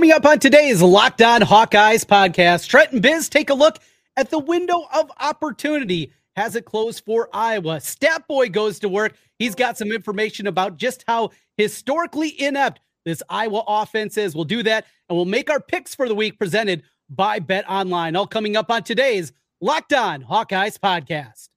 Coming 0.00 0.12
up 0.12 0.24
on 0.24 0.38
today's 0.38 0.80
Locked 0.80 1.20
On 1.20 1.42
Hawkeyes 1.42 2.06
podcast, 2.06 2.68
Trent 2.68 2.92
and 2.92 3.02
Biz 3.02 3.28
take 3.28 3.50
a 3.50 3.54
look 3.54 3.76
at 4.16 4.30
the 4.30 4.38
window 4.38 4.88
of 4.94 5.12
opportunity. 5.20 6.10
Has 6.36 6.56
it 6.56 6.64
closed 6.64 7.04
for 7.04 7.28
Iowa? 7.34 7.82
Stat 7.82 8.26
Boy 8.26 8.48
goes 8.48 8.78
to 8.78 8.88
work. 8.88 9.14
He's 9.38 9.54
got 9.54 9.76
some 9.76 9.92
information 9.92 10.46
about 10.46 10.78
just 10.78 11.04
how 11.06 11.32
historically 11.58 12.30
inept 12.40 12.80
this 13.04 13.22
Iowa 13.28 13.62
offense 13.68 14.16
is. 14.16 14.34
We'll 14.34 14.46
do 14.46 14.62
that, 14.62 14.86
and 15.10 15.16
we'll 15.16 15.26
make 15.26 15.50
our 15.50 15.60
picks 15.60 15.94
for 15.94 16.08
the 16.08 16.14
week 16.14 16.38
presented 16.38 16.82
by 17.10 17.38
Bet 17.38 17.68
Online. 17.68 18.16
All 18.16 18.26
coming 18.26 18.56
up 18.56 18.70
on 18.70 18.84
today's 18.84 19.34
Locked 19.60 19.92
On 19.92 20.22
Hawkeyes 20.22 20.78
podcast. 20.78 21.50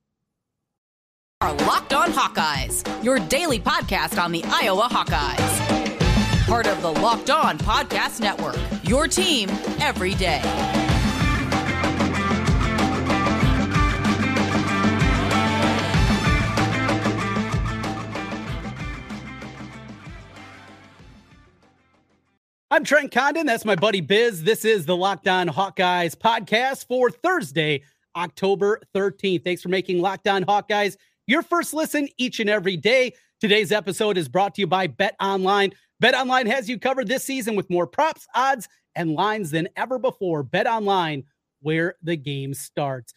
Our 1.39 1.53
Locked 1.59 1.93
On 1.93 2.11
Hawkeyes, 2.11 3.05
your 3.05 3.19
daily 3.19 3.61
podcast 3.61 4.21
on 4.21 4.33
the 4.33 4.43
Iowa 4.43 4.89
Hawkeyes 4.91 5.62
part 6.45 6.67
of 6.67 6.81
the 6.81 6.91
Locked 6.91 7.29
On 7.29 7.57
Podcast 7.57 8.19
Network. 8.19 8.57
Your 8.83 9.07
team 9.07 9.49
every 9.79 10.13
day. 10.15 10.41
I'm 22.69 22.83
Trent 22.83 23.11
Condon. 23.11 23.45
That's 23.45 23.65
my 23.65 23.75
buddy 23.75 24.01
Biz. 24.01 24.43
This 24.43 24.65
is 24.65 24.87
the 24.87 24.97
Locked 24.97 25.27
On 25.27 25.47
Hawkeyes 25.47 26.15
podcast 26.15 26.87
for 26.87 27.11
Thursday, 27.11 27.83
October 28.15 28.81
13th. 28.95 29.43
Thanks 29.43 29.61
for 29.61 29.69
making 29.69 30.01
Locked 30.01 30.27
On 30.27 30.43
Hawkeyes 30.43 30.97
your 31.27 31.41
first 31.41 31.73
listen 31.73 32.07
each 32.17 32.39
and 32.39 32.49
every 32.49 32.77
day. 32.77 33.13
Today's 33.39 33.71
episode 33.71 34.17
is 34.17 34.27
brought 34.27 34.55
to 34.55 34.61
you 34.61 34.67
by 34.67 34.87
Bet 34.87 35.15
Online. 35.21 35.71
Bet 35.99 36.15
Online 36.15 36.45
has 36.47 36.69
you 36.69 36.79
covered 36.79 37.07
this 37.07 37.23
season 37.23 37.55
with 37.55 37.69
more 37.69 37.87
props, 37.87 38.27
odds, 38.35 38.67
and 38.95 39.13
lines 39.13 39.51
than 39.51 39.69
ever 39.75 39.97
before. 39.97 40.43
Bet 40.43 40.67
Online, 40.67 41.23
where 41.61 41.95
the 42.03 42.15
game 42.15 42.53
starts. 42.53 43.13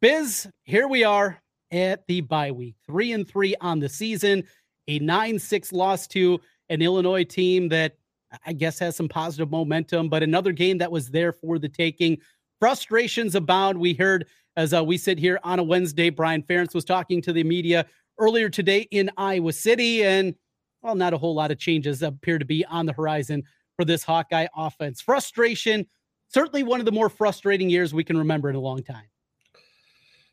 Biz, 0.00 0.48
here 0.64 0.88
we 0.88 1.04
are 1.04 1.40
at 1.70 2.06
the 2.06 2.20
bye 2.20 2.50
week. 2.50 2.76
Three 2.86 3.12
and 3.12 3.28
three 3.28 3.54
on 3.60 3.80
the 3.80 3.88
season, 3.88 4.44
a 4.88 4.98
9 4.98 5.38
6 5.38 5.72
loss 5.72 6.06
to 6.08 6.40
an 6.68 6.82
Illinois 6.82 7.24
team 7.24 7.68
that 7.68 7.96
I 8.44 8.52
guess 8.52 8.78
has 8.80 8.96
some 8.96 9.08
positive 9.08 9.50
momentum, 9.50 10.08
but 10.08 10.22
another 10.22 10.52
game 10.52 10.78
that 10.78 10.90
was 10.90 11.10
there 11.10 11.32
for 11.32 11.58
the 11.58 11.68
taking. 11.68 12.18
Frustrations 12.60 13.34
abound. 13.34 13.78
We 13.78 13.94
heard 13.94 14.26
as 14.56 14.72
uh, 14.72 14.82
we 14.82 14.96
sit 14.96 15.18
here 15.18 15.38
on 15.44 15.58
a 15.58 15.62
Wednesday, 15.62 16.10
Brian 16.10 16.42
Ferentz 16.42 16.74
was 16.74 16.84
talking 16.84 17.20
to 17.22 17.32
the 17.32 17.44
media 17.44 17.86
earlier 18.18 18.48
today 18.48 18.88
in 18.90 19.10
Iowa 19.16 19.52
City, 19.52 20.02
and 20.02 20.34
well, 20.82 20.94
not 20.94 21.12
a 21.12 21.18
whole 21.18 21.34
lot 21.34 21.50
of 21.50 21.58
changes 21.58 22.02
appear 22.02 22.38
to 22.38 22.44
be 22.44 22.64
on 22.66 22.86
the 22.86 22.92
horizon 22.92 23.42
for 23.76 23.84
this 23.84 24.02
Hawkeye 24.02 24.46
offense. 24.56 25.00
Frustration, 25.00 25.86
certainly 26.28 26.62
one 26.62 26.80
of 26.80 26.86
the 26.86 26.92
more 26.92 27.08
frustrating 27.08 27.68
years 27.68 27.92
we 27.92 28.04
can 28.04 28.16
remember 28.16 28.48
in 28.48 28.56
a 28.56 28.60
long 28.60 28.82
time. 28.82 29.04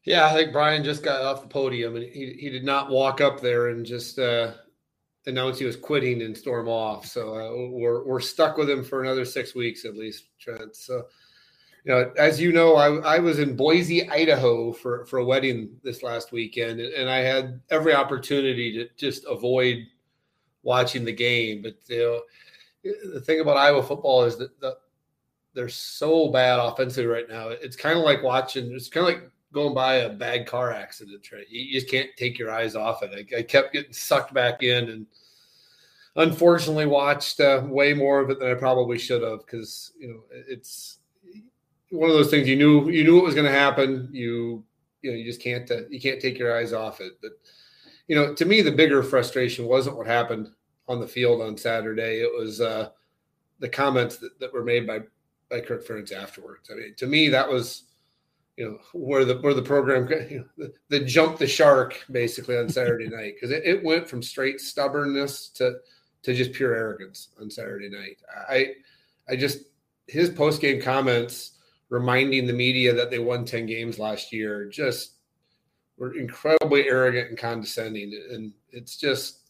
Yeah, 0.06 0.26
I 0.26 0.34
think 0.34 0.52
Brian 0.52 0.84
just 0.84 1.04
got 1.04 1.22
off 1.22 1.42
the 1.42 1.48
podium 1.48 1.96
and 1.96 2.06
he, 2.06 2.36
he 2.40 2.50
did 2.50 2.66
not 2.66 2.90
walk 2.90 3.22
up 3.22 3.40
there 3.40 3.70
and 3.70 3.86
just 3.86 4.20
uh, 4.20 4.52
announce 5.26 5.60
he 5.60 5.66
was 5.66 5.78
quitting 5.78 6.22
and 6.22 6.38
storm 6.38 6.68
off. 6.68 7.06
So 7.06 7.36
uh, 7.36 7.70
we're, 7.72 8.06
we're 8.06 8.20
stuck 8.20 8.58
with 8.58 8.70
him 8.70 8.84
for 8.84 9.02
another 9.02 9.24
six 9.24 9.56
weeks 9.56 9.86
at 9.86 9.96
least, 9.96 10.26
Trent. 10.40 10.76
So, 10.76 11.04
you 11.84 11.92
know, 11.92 12.12
as 12.18 12.40
you 12.40 12.54
know, 12.54 12.76
I, 12.76 13.16
I 13.16 13.20
was 13.20 13.40
in 13.40 13.58
Boise, 13.58 14.10
Idaho 14.10 14.72
for, 14.72 15.06
for 15.06 15.20
a 15.20 15.26
wedding 15.26 15.78
this 15.84 16.02
last 16.02 16.32
weekend, 16.32 16.80
and 16.80 17.10
I 17.10 17.18
had 17.18 17.60
every 17.70 17.94
opportunity 17.94 18.72
to 18.74 18.90
just 18.96 19.26
avoid 19.30 19.86
watching 20.64 21.04
the 21.04 21.12
game. 21.12 21.62
But 21.62 21.76
you 21.88 21.98
know, 21.98 22.22
the 23.14 23.20
thing 23.20 23.42
about 23.42 23.58
Iowa 23.58 23.84
football 23.84 24.24
is 24.24 24.38
that 24.38 24.58
the, 24.62 24.78
they're 25.54 25.68
so 25.70 26.32
bad 26.32 26.58
offensively 26.60 27.06
right 27.06 27.30
now. 27.30 27.50
It's 27.50 27.76
kind 27.76 27.98
of 27.98 28.06
like 28.06 28.24
watching. 28.24 28.72
It's 28.72 28.88
kind 28.88 29.06
of 29.06 29.14
like 29.14 29.30
going 29.52 29.76
by 29.76 29.96
a 29.96 30.10
bad 30.10 30.48
car 30.48 30.72
accident. 30.72 31.30
Right, 31.34 31.50
you 31.50 31.78
just 31.78 31.92
can't 31.92 32.10
take 32.16 32.40
your 32.40 32.50
eyes 32.50 32.78
off 32.78 33.04
it. 33.04 33.28
I, 33.34 33.40
I 33.40 33.42
kept 33.44 33.74
getting 33.74 33.92
sucked 33.92 34.34
back 34.34 34.64
in, 34.64 34.90
and 34.90 35.06
unfortunately, 36.16 36.86
watched 36.86 37.42
uh, 37.42 37.62
way 37.66 37.94
more 37.94 38.22
of 38.22 38.30
it 38.30 38.40
than 38.40 38.52
I 38.52 38.56
probably 38.56 38.98
should 38.98 39.22
have 39.22 39.46
because 39.46 39.92
you 40.00 40.08
know 40.08 40.24
it's 40.48 41.00
one 41.94 42.10
of 42.10 42.16
those 42.16 42.30
things. 42.30 42.48
You 42.48 42.56
knew 42.56 42.90
you 42.90 43.04
knew 43.04 43.20
it 43.20 43.24
was 43.24 43.36
going 43.36 43.52
to 43.52 43.58
happen. 43.58 44.10
You 44.12 44.64
you 45.02 45.12
know 45.12 45.18
you 45.18 45.26
just 45.26 45.42
can't 45.42 45.70
uh, 45.70 45.88
you 45.90 46.02
can't 46.02 46.22
take 46.22 46.38
your 46.38 46.58
eyes 46.58 46.74
off 46.74 47.02
it, 47.02 47.14
but 47.22 47.32
you 48.08 48.16
know, 48.16 48.34
to 48.34 48.46
me, 48.46 48.62
the 48.62 48.72
bigger 48.72 49.02
frustration 49.04 49.66
wasn't 49.66 49.98
what 49.98 50.08
happened 50.08 50.50
on 50.88 51.00
the 51.00 51.08
field 51.08 51.42
on 51.42 51.58
Saturday. 51.58 52.20
It 52.20 52.32
was 52.38 52.60
uh, 52.60 52.90
the 53.60 53.70
comments 53.70 54.18
that, 54.18 54.40
that 54.40 54.54
were 54.54 54.64
made 54.64 54.86
by 54.88 55.02
by 55.50 55.62
Kirk 55.62 55.86
Ferentz 55.86 56.12
afterwards. 56.12 56.70
I 56.72 56.76
mean, 56.76 56.96
to 56.98 57.08
me, 57.08 57.30
that 57.30 57.50
was 57.50 57.84
you 58.58 58.66
know 58.66 58.78
where 58.94 59.26
the 59.26 59.38
where 59.38 59.54
the 59.54 59.62
program 59.62 60.08
you 60.30 60.40
know, 60.40 60.46
the, 60.58 60.74
the 60.90 61.06
jump 61.06 61.38
the 61.38 61.48
shark 61.48 62.04
basically 62.12 62.58
on 62.58 62.70
Saturday 62.70 63.08
night 63.10 63.36
because 63.36 63.52
it, 63.52 63.64
it 63.66 63.84
went 63.84 64.10
from 64.10 64.22
straight 64.22 64.60
stubbornness 64.60 65.50
to 65.50 65.76
to 66.24 66.34
just 66.34 66.54
pure 66.54 66.74
arrogance 66.74 67.30
on 67.40 67.50
Saturday 67.50 67.90
night. 67.90 68.18
I 68.50 68.74
I 69.30 69.36
just 69.36 69.60
his 70.08 70.30
post 70.30 70.60
game 70.60 70.82
comments 70.82 71.53
reminding 71.94 72.48
the 72.48 72.54
media 72.54 72.92
that 72.92 73.12
they 73.12 73.20
won 73.20 73.46
10 73.46 73.68
games 73.68 74.00
last 74.00 74.34
year 74.34 74.66
just 74.66 75.18
were 75.96 76.18
incredibly 76.18 76.90
arrogant 76.90 77.30
and 77.30 77.38
condescending, 77.38 78.20
and 78.32 78.52
it's 78.72 78.98
just 78.98 79.42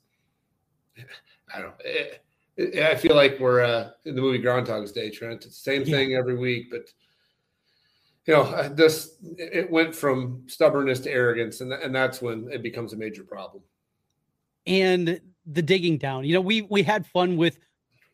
I 1.56 1.62
don't. 1.62 1.74
It, 1.80 2.22
it, 2.58 2.84
I 2.84 2.96
feel 2.96 3.16
like 3.16 3.40
we're 3.40 3.62
uh, 3.62 3.92
in 4.04 4.16
the 4.16 4.22
movie 4.22 4.40
Groundhog's 4.40 4.92
Day, 4.92 5.10
Trent. 5.10 5.46
It's 5.46 5.64
the 5.64 5.72
same 5.72 5.86
thing 5.86 6.16
every 6.16 6.36
week, 6.36 6.70
but 6.70 6.82
you 8.28 8.34
know, 8.34 8.70
this 8.70 9.16
it 9.38 9.72
went 9.72 9.96
from 9.96 10.44
stubbornness 10.48 11.00
to 11.02 11.12
arrogance, 11.12 11.62
and 11.62 11.72
and 11.72 11.96
that's 11.96 12.22
when 12.22 12.50
it 12.52 12.62
becomes 12.62 12.92
a 12.92 12.98
major 12.98 13.24
problem. 13.24 13.64
And 14.68 15.22
the 15.46 15.62
digging 15.62 15.98
down, 15.98 16.26
you 16.26 16.34
know, 16.34 16.42
we 16.42 16.64
we 16.64 16.84
had 16.84 17.08
fun 17.08 17.38
with 17.38 17.58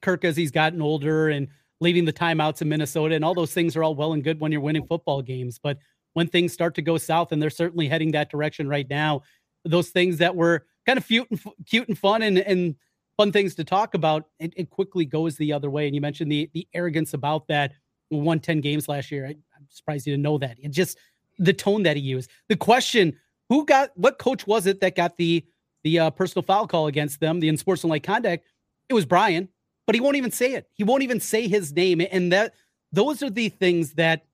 Kirk 0.03 0.23
as 0.23 0.37
he's 0.37 0.51
gotten 0.51 0.83
older 0.83 1.29
and 1.29 1.47
leaving 1.79 2.05
the 2.05 2.13
timeouts 2.13 2.61
in 2.61 2.69
Minnesota, 2.69 3.15
and 3.15 3.23
all 3.23 3.33
those 3.33 3.53
things 3.53 3.75
are 3.75 3.83
all 3.83 3.95
well 3.95 4.13
and 4.13 4.23
good 4.23 4.39
when 4.39 4.51
you're 4.51 4.61
winning 4.61 4.85
football 4.85 5.21
games, 5.21 5.59
but 5.59 5.77
when 6.13 6.27
things 6.27 6.53
start 6.53 6.75
to 6.75 6.81
go 6.81 6.97
south, 6.97 7.31
and 7.31 7.41
they're 7.41 7.49
certainly 7.49 7.87
heading 7.87 8.11
that 8.11 8.29
direction 8.29 8.67
right 8.67 8.89
now. 8.89 9.21
Those 9.65 9.89
things 9.89 10.17
that 10.17 10.35
were 10.35 10.65
kind 10.85 10.97
of 10.97 11.07
cute 11.07 11.29
and 11.29 11.39
cute 11.65 11.87
and 11.87 11.97
fun 11.97 12.21
and 12.21 12.39
and 12.39 12.75
fun 13.17 13.31
things 13.31 13.53
to 13.55 13.63
talk 13.63 13.93
about, 13.93 14.27
it, 14.39 14.53
it 14.55 14.69
quickly 14.69 15.05
goes 15.05 15.35
the 15.35 15.51
other 15.51 15.69
way. 15.69 15.85
And 15.85 15.95
you 15.95 16.01
mentioned 16.01 16.31
the 16.31 16.49
the 16.53 16.67
arrogance 16.73 17.13
about 17.13 17.47
that. 17.47 17.73
We 18.09 18.17
won 18.19 18.39
ten 18.39 18.61
games 18.61 18.87
last 18.87 19.11
year. 19.11 19.25
I, 19.25 19.29
I'm 19.29 19.67
surprised 19.69 20.07
you 20.07 20.13
didn't 20.13 20.23
know 20.23 20.37
that. 20.39 20.57
It 20.59 20.71
just 20.71 20.97
the 21.37 21.53
tone 21.53 21.83
that 21.83 21.97
he 21.97 22.01
used. 22.01 22.29
The 22.47 22.55
question: 22.55 23.17
Who 23.49 23.65
got 23.65 23.91
what 23.95 24.17
coach 24.17 24.47
was 24.47 24.65
it 24.65 24.81
that 24.81 24.95
got 24.95 25.17
the 25.17 25.45
the 25.83 25.99
uh, 25.99 26.09
personal 26.09 26.43
foul 26.43 26.67
call 26.67 26.87
against 26.87 27.19
them, 27.19 27.39
the 27.39 27.49
unsportsmanlike 27.49 28.03
conduct? 28.03 28.45
It 28.89 28.93
was 28.93 29.05
Brian, 29.05 29.49
but 29.89 29.95
he 29.95 30.01
won't 30.01 30.17
even 30.17 30.29
say 30.29 30.53
it. 30.53 30.69
He 30.75 30.83
won't 30.83 31.01
even 31.01 31.19
say 31.19 31.47
his 31.47 31.73
name, 31.73 31.99
and 32.11 32.31
that 32.31 32.53
those 32.91 33.23
are 33.23 33.29
the 33.31 33.49
things 33.49 33.93
that 33.93 34.27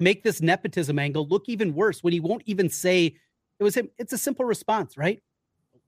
make 0.00 0.22
this 0.22 0.40
nepotism 0.40 0.98
angle 0.98 1.28
look 1.28 1.50
even 1.50 1.74
worse 1.74 2.02
when 2.02 2.14
he 2.14 2.20
won't 2.20 2.40
even 2.46 2.70
say 2.70 3.14
it 3.58 3.62
was 3.62 3.74
him. 3.74 3.90
It's 3.98 4.14
a 4.14 4.16
simple 4.16 4.46
response, 4.46 4.96
right? 4.96 5.22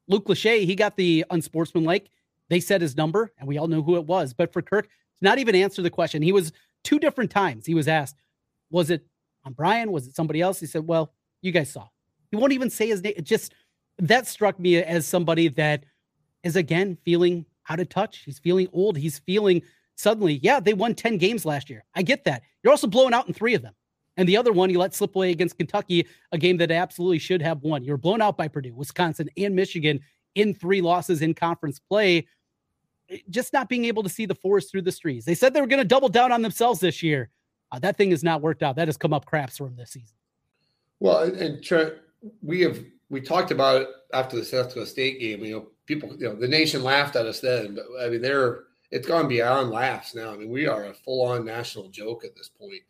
Luke 0.09 0.27
Lachey, 0.27 0.67
he 0.67 0.75
got 0.75 0.99
the 0.99 1.25
unsportsmanlike. 1.31 2.11
They 2.51 2.61
said 2.61 2.83
his 2.83 2.99
number, 2.99 3.33
and 3.39 3.49
we 3.49 3.57
all 3.57 3.67
know 3.67 3.81
who 3.81 3.97
it 3.97 4.05
was. 4.05 4.35
But 4.35 4.53
for 4.53 4.61
Kirk 4.61 4.85
to 4.85 4.91
not 5.23 5.39
even 5.39 5.55
answer 5.55 5.81
the 5.81 5.89
question, 5.89 6.21
he 6.21 6.33
was 6.33 6.53
two 6.85 6.99
different 6.99 7.31
times. 7.31 7.65
He 7.65 7.73
was 7.73 7.89
asked, 7.89 8.17
"Was 8.69 8.91
it 8.91 9.07
on 9.43 9.55
Brian? 9.55 9.91
Was 9.91 10.07
it 10.07 10.17
somebody 10.17 10.43
else?" 10.43 10.61
He 10.61 10.67
said, 10.67 10.87
"Well, 10.87 11.15
you 11.41 11.51
guys 11.51 11.73
saw." 11.73 11.89
He 12.31 12.37
won't 12.37 12.53
even 12.53 12.69
say 12.69 12.89
his 12.89 13.03
name. 13.03 13.15
It 13.17 13.25
just 13.25 13.55
that 13.97 14.27
struck 14.27 14.61
me 14.61 14.77
as 14.77 15.07
somebody 15.07 15.49
that 15.49 15.85
is 16.43 16.57
again 16.57 16.99
feeling 17.07 17.47
out 17.69 17.81
of 17.81 17.89
touch. 17.89 18.23
He's 18.25 18.39
feeling 18.39 18.69
old. 18.73 18.97
He's 18.97 19.19
feeling 19.19 19.63
suddenly, 19.97 20.41
yeah, 20.43 20.61
they 20.61 20.75
won 20.75 20.95
10 20.95 21.19
games 21.19 21.45
last 21.45 21.69
year. 21.69 21.85
I 21.95 22.03
get 22.03 22.25
that. 22.25 22.43
You're 22.63 22.71
also 22.71 22.87
blowing 22.87 23.15
out 23.15 23.27
in 23.27 23.35
three 23.35 23.55
of 23.55 23.63
them. 23.63 23.75
And 24.17 24.29
the 24.29 24.37
other 24.37 24.53
one, 24.53 24.69
you 24.69 24.79
let 24.79 24.95
slip 24.95 25.15
away 25.15 25.31
against 25.31 25.57
Kentucky, 25.57 26.07
a 26.33 26.39
game 26.39 26.57
that 26.57 26.73
absolutely 26.73 27.21
should 27.21 27.41
have 27.41 27.63
won. 27.63 27.85
You 27.85 27.93
were 27.93 27.99
blown 27.99 28.21
out 28.21 28.37
by 28.37 28.49
Purdue, 28.49 28.75
Wisconsin, 28.75 29.31
and 29.37 29.55
Michigan 29.55 30.01
in 30.35 30.55
three 30.55 30.81
losses 30.81 31.23
in 31.23 31.35
conference 31.35 31.79
play. 31.79 32.27
Just 33.31 33.53
not 33.53 33.69
being 33.69 33.85
able 33.85 34.03
to 34.03 34.09
see 34.09 34.27
the 34.27 34.35
forest 34.35 34.71
through 34.71 34.83
the 34.83 34.93
trees. 34.93 35.25
They 35.25 35.37
said 35.37 35.55
they 35.55 35.61
were 35.61 35.69
going 35.69 35.83
to 35.83 35.87
double 35.87 36.09
down 36.09 36.33
on 36.33 36.43
themselves 36.43 36.81
this 36.81 37.03
year. 37.03 37.31
Uh, 37.71 37.79
that 37.79 37.97
thing 37.97 38.11
has 38.11 38.25
not 38.25 38.43
worked 38.43 38.63
out. 38.63 38.77
That 38.77 38.89
has 38.89 38.97
come 38.97 39.13
up 39.13 39.25
craps 39.25 39.59
for 39.59 39.65
them 39.65 39.77
this 39.77 39.93
season. 39.93 40.17
Well, 41.01 41.23
and 41.23 41.63
Trent, 41.63 41.95
we 42.43 42.61
have 42.63 42.83
we 43.09 43.21
talked 43.21 43.51
about 43.51 43.83
it 43.83 43.89
after 44.13 44.37
the 44.37 44.45
South 44.45 44.69
Dakota 44.69 44.87
State 44.87 45.21
game. 45.21 45.45
You 45.45 45.55
know, 45.55 45.67
people, 45.89 46.15
you 46.19 46.29
know, 46.29 46.37
the 46.37 46.47
nation 46.47 46.85
laughed 46.85 47.17
at 47.17 47.27
us 47.27 47.41
then, 47.41 47.75
but 47.75 47.87
I 48.01 48.11
mean, 48.11 48.21
they're 48.21 48.65
it's 48.91 49.09
gone 49.09 49.27
beyond 49.27 49.71
laughs 49.71 50.15
now. 50.15 50.33
I 50.33 50.37
mean, 50.37 50.51
we 50.51 50.67
are 50.67 50.85
a 50.85 50.95
full 50.95 51.27
on 51.27 51.45
national 51.45 51.89
joke 51.89 52.25
at 52.25 52.37
this 52.37 52.49
point. 52.49 52.83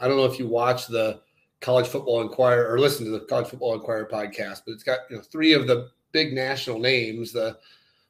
I 0.00 0.06
don't 0.06 0.16
know 0.16 0.24
if 0.24 0.38
you 0.38 0.46
watch 0.46 0.86
the 0.86 1.20
College 1.60 1.88
Football 1.88 2.22
Inquirer 2.22 2.72
or 2.72 2.78
listen 2.78 3.04
to 3.04 3.10
the 3.10 3.20
College 3.20 3.48
Football 3.48 3.74
Inquirer 3.74 4.08
podcast, 4.10 4.62
but 4.64 4.72
it's 4.72 4.82
got 4.82 5.00
you 5.10 5.16
know 5.16 5.22
three 5.22 5.54
of 5.54 5.66
the 5.66 5.90
big 6.12 6.32
national 6.32 6.78
names, 6.78 7.32
the 7.32 7.58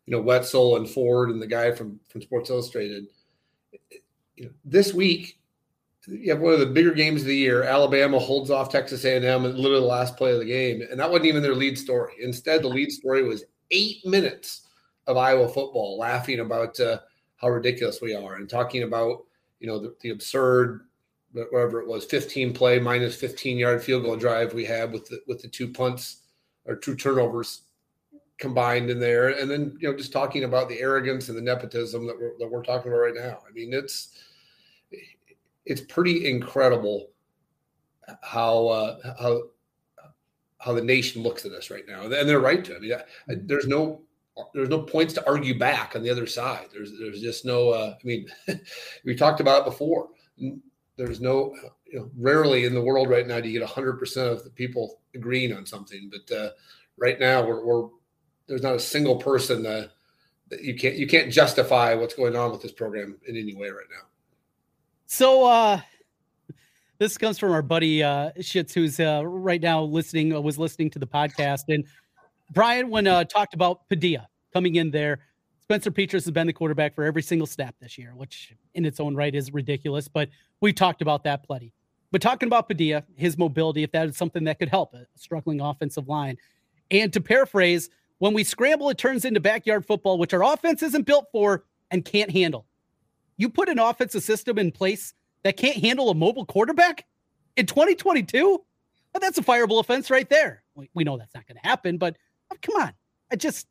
you 0.07 0.13
know 0.13 0.21
Wetzel 0.21 0.77
and 0.77 0.87
Forde 0.87 1.31
and 1.31 1.41
the 1.41 1.47
guy 1.47 1.73
from 1.73 1.99
from 2.09 2.21
Sports 2.23 2.51
Illustrated. 2.51 3.07
you 4.37 4.47
know, 4.47 4.51
this 4.65 4.93
week 4.93 5.39
you 6.07 6.33
have 6.33 6.41
one 6.41 6.55
of 6.55 6.61
the 6.61 6.67
bigger 6.67 6.93
games 6.93 7.23
of 7.23 7.29
the 7.29 7.37
year. 7.37 7.65
Alabama 7.65 8.19
holds 8.19 8.51
off 8.51 8.71
Texas 8.71 9.05
A&M 9.05 9.25
at 9.25 9.55
literally 9.55 9.81
the 9.81 9.87
last 9.87 10.17
play 10.17 10.33
of 10.33 10.39
the 10.39 10.45
game, 10.45 10.83
and 10.91 10.99
that 10.99 11.11
wasn't 11.11 11.27
even 11.27 11.43
their 11.43 11.55
lead 11.55 11.77
story. 11.77 12.15
Instead, 12.21 12.63
the 12.63 12.69
lead 12.69 12.91
story 12.91 13.23
was 13.23 13.45
eight 13.71 14.05
minutes 14.05 14.63
of 15.07 15.17
Iowa 15.17 15.49
football, 15.49 15.99
laughing 15.99 16.41
about 16.41 16.79
uh, 16.81 16.99
how 17.37 17.49
ridiculous 17.49 18.01
we 18.01 18.15
are 18.15 18.37
and 18.37 18.49
talking 18.49 18.83
about 18.83 19.25
you 19.61 19.67
know 19.67 19.79
the, 19.79 19.95
the, 20.03 20.11
absurd 20.11 20.83
whatever 21.33 21.81
it 21.81 21.87
was 21.87 22.05
15 22.05 22.55
play 22.55 22.79
minus 22.79 23.15
15 23.17 23.59
yard 23.59 23.83
field 23.83 24.05
goal 24.05 24.17
drive 24.17 24.55
we 24.55 24.65
had 24.65 24.93
with 24.93 25.07
the 25.09 25.21
with 25.27 25.43
the 25.43 25.49
two 25.49 25.69
punts 25.69 26.23
or 26.65 26.77
two 26.77 26.95
turnovers 26.95 27.63
combined 28.39 28.89
in 28.89 29.01
there. 29.01 29.29
And 29.31 29.51
then 29.51 29.77
you 29.81 29.91
know 29.91 29.97
just 29.97 30.13
talking 30.13 30.45
about 30.45 30.69
the 30.69 30.81
arrogance 30.81 31.29
and 31.29 31.37
the 31.37 31.43
nepotism 31.43 32.07
that 32.07 32.19
we're, 32.19 32.39
that 32.39 32.49
we're 32.51 32.63
talking 32.63 32.93
about 32.93 33.01
right 33.01 33.15
now. 33.15 33.39
I 33.49 33.53
mean 33.53 33.73
it's 33.73 34.19
it's 35.67 35.81
pretty 35.83 36.29
incredible 36.29 37.11
how 38.23 38.69
uh, 38.69 39.15
how 39.21 39.43
how 40.69 40.75
the 40.75 40.83
nation 40.83 41.23
looks 41.23 41.47
at 41.47 41.53
us 41.53 41.71
right 41.71 41.89
now 41.89 42.03
and 42.03 42.13
they're 42.13 42.41
right 42.41 42.63
to 42.63 42.77
I 42.77 42.81
mean, 43.31 43.47
there's 43.47 43.67
no 43.67 44.03
there's 44.53 44.69
no 44.69 44.83
points 44.83 45.15
to 45.15 45.27
argue 45.27 45.59
back 45.59 45.97
on 45.97 46.03
the 46.03 46.11
other 46.11 46.27
side. 46.27 46.67
There's 46.73 46.93
there's 46.99 47.21
just 47.21 47.45
no. 47.45 47.71
Uh, 47.71 47.95
I 48.01 48.07
mean, 48.07 48.29
we 49.05 49.17
talked 49.17 49.41
about 49.41 49.63
it 49.63 49.71
before. 49.71 50.11
There's 50.97 51.21
no. 51.21 51.57
You 51.87 52.01
know, 52.01 52.11
rarely 52.19 52.67
in 52.67 52.75
the 52.75 52.83
world 52.83 53.09
right 53.09 53.27
now 53.27 53.41
do 53.41 53.49
you 53.49 53.59
get 53.59 53.67
100 53.67 53.99
percent 53.99 54.29
of 54.29 54.45
the 54.45 54.51
people 54.51 55.01
agreeing 55.15 55.55
on 55.55 55.65
something. 55.65 56.11
But 56.11 56.37
uh, 56.37 56.51
right 56.99 57.19
now, 57.19 57.45
we're, 57.45 57.65
we're 57.65 57.89
there's 58.47 58.63
not 58.63 58.75
a 58.75 58.81
single 58.81 59.17
person 59.17 59.67
uh, 59.67 59.89
that 60.51 60.63
you 60.63 60.77
can't 60.77 60.97
you 60.97 61.07
can't 61.07 61.33
justify 61.33 61.95
what's 61.95 62.15
going 62.15 62.37
on 62.37 62.53
with 62.53 62.63
this 62.63 62.73
program 62.73 63.17
in 63.27 63.37
any 63.37 63.55
way 63.55 63.71
right 63.71 63.87
now. 63.91 64.07
So 65.07 65.47
uh 65.47 65.81
this 66.99 67.17
comes 67.17 67.39
from 67.39 67.53
our 67.53 67.63
buddy 67.63 68.03
uh 68.03 68.31
who's 68.75 69.01
uh 69.01 69.23
right 69.25 69.61
now 69.61 69.83
listening 69.83 70.35
uh, 70.35 70.41
was 70.41 70.59
listening 70.59 70.91
to 70.91 70.99
the 70.99 71.07
podcast 71.07 71.65
and 71.69 71.85
Brian, 72.51 72.89
when 72.89 73.07
uh, 73.07 73.25
talked 73.25 73.55
about 73.55 73.89
Padilla 73.89 74.29
coming 74.53 74.77
in 74.77 74.91
there, 74.91 75.21
Spencer 75.61 75.91
Petras 75.91 76.25
has 76.25 76.31
been 76.31 76.47
the 76.47 76.53
quarterback 76.53 76.95
for 76.95 77.05
every 77.05 77.23
single 77.23 77.47
snap 77.47 77.75
this 77.81 77.99
year, 77.99 78.13
which 78.15 78.55
in 78.75 78.87
its 78.87 79.01
own 79.01 79.15
right 79.15 79.35
is 79.35 79.53
ridiculous, 79.53 80.09
but 80.09 80.31
we 80.61 80.73
talked 80.73 81.03
about 81.03 81.25
that 81.25 81.47
plenty. 81.47 81.73
But 82.11 82.23
talking 82.23 82.47
about 82.47 82.69
Padilla, 82.69 83.05
his 83.17 83.37
mobility, 83.37 83.83
if 83.83 83.93
that 83.93 84.09
is 84.09 84.17
something 84.17 84.45
that 84.45 84.59
could 84.59 84.71
help 84.71 84.95
a 84.95 85.07
struggling 85.15 85.61
offensive 85.61 86.09
line. 86.09 86.39
And 86.91 87.13
to 87.13 87.21
paraphrase, 87.21 87.91
when 88.17 88.33
we 88.33 88.45
scramble, 88.45 88.89
it 88.89 88.97
turns 88.97 89.27
into 89.27 89.41
backyard 89.41 89.85
football, 89.85 90.17
which 90.17 90.33
our 90.33 90.43
offense 90.43 90.83
isn't 90.83 91.05
built 91.05 91.27
for 91.31 91.65
and 91.91 92.03
can't 92.03 92.31
handle. 92.31 92.65
You 93.37 93.51
put 93.51 93.69
an 93.69 93.79
offensive 93.79 94.23
system 94.23 94.59
in 94.59 94.73
place 94.73 95.13
that 95.45 95.57
can't 95.57 95.77
handle 95.77 96.11
a 96.11 96.15
mobile 96.15 96.45
quarterback 96.45 97.07
in 97.57 97.67
2022? 97.67 98.41
Well, 98.45 99.21
that's 99.21 99.39
a 99.39 99.43
fireable 99.43 99.81
offense 99.81 100.11
right 100.11 100.29
there. 100.29 100.63
We 100.95 101.05
know 101.05 101.17
that's 101.17 101.35
not 101.35 101.47
going 101.47 101.59
to 101.61 101.67
happen, 101.67 101.99
but 101.99 102.17
Oh, 102.51 102.57
come 102.63 102.81
on. 102.81 102.93
I 103.31 103.37
just 103.37 103.67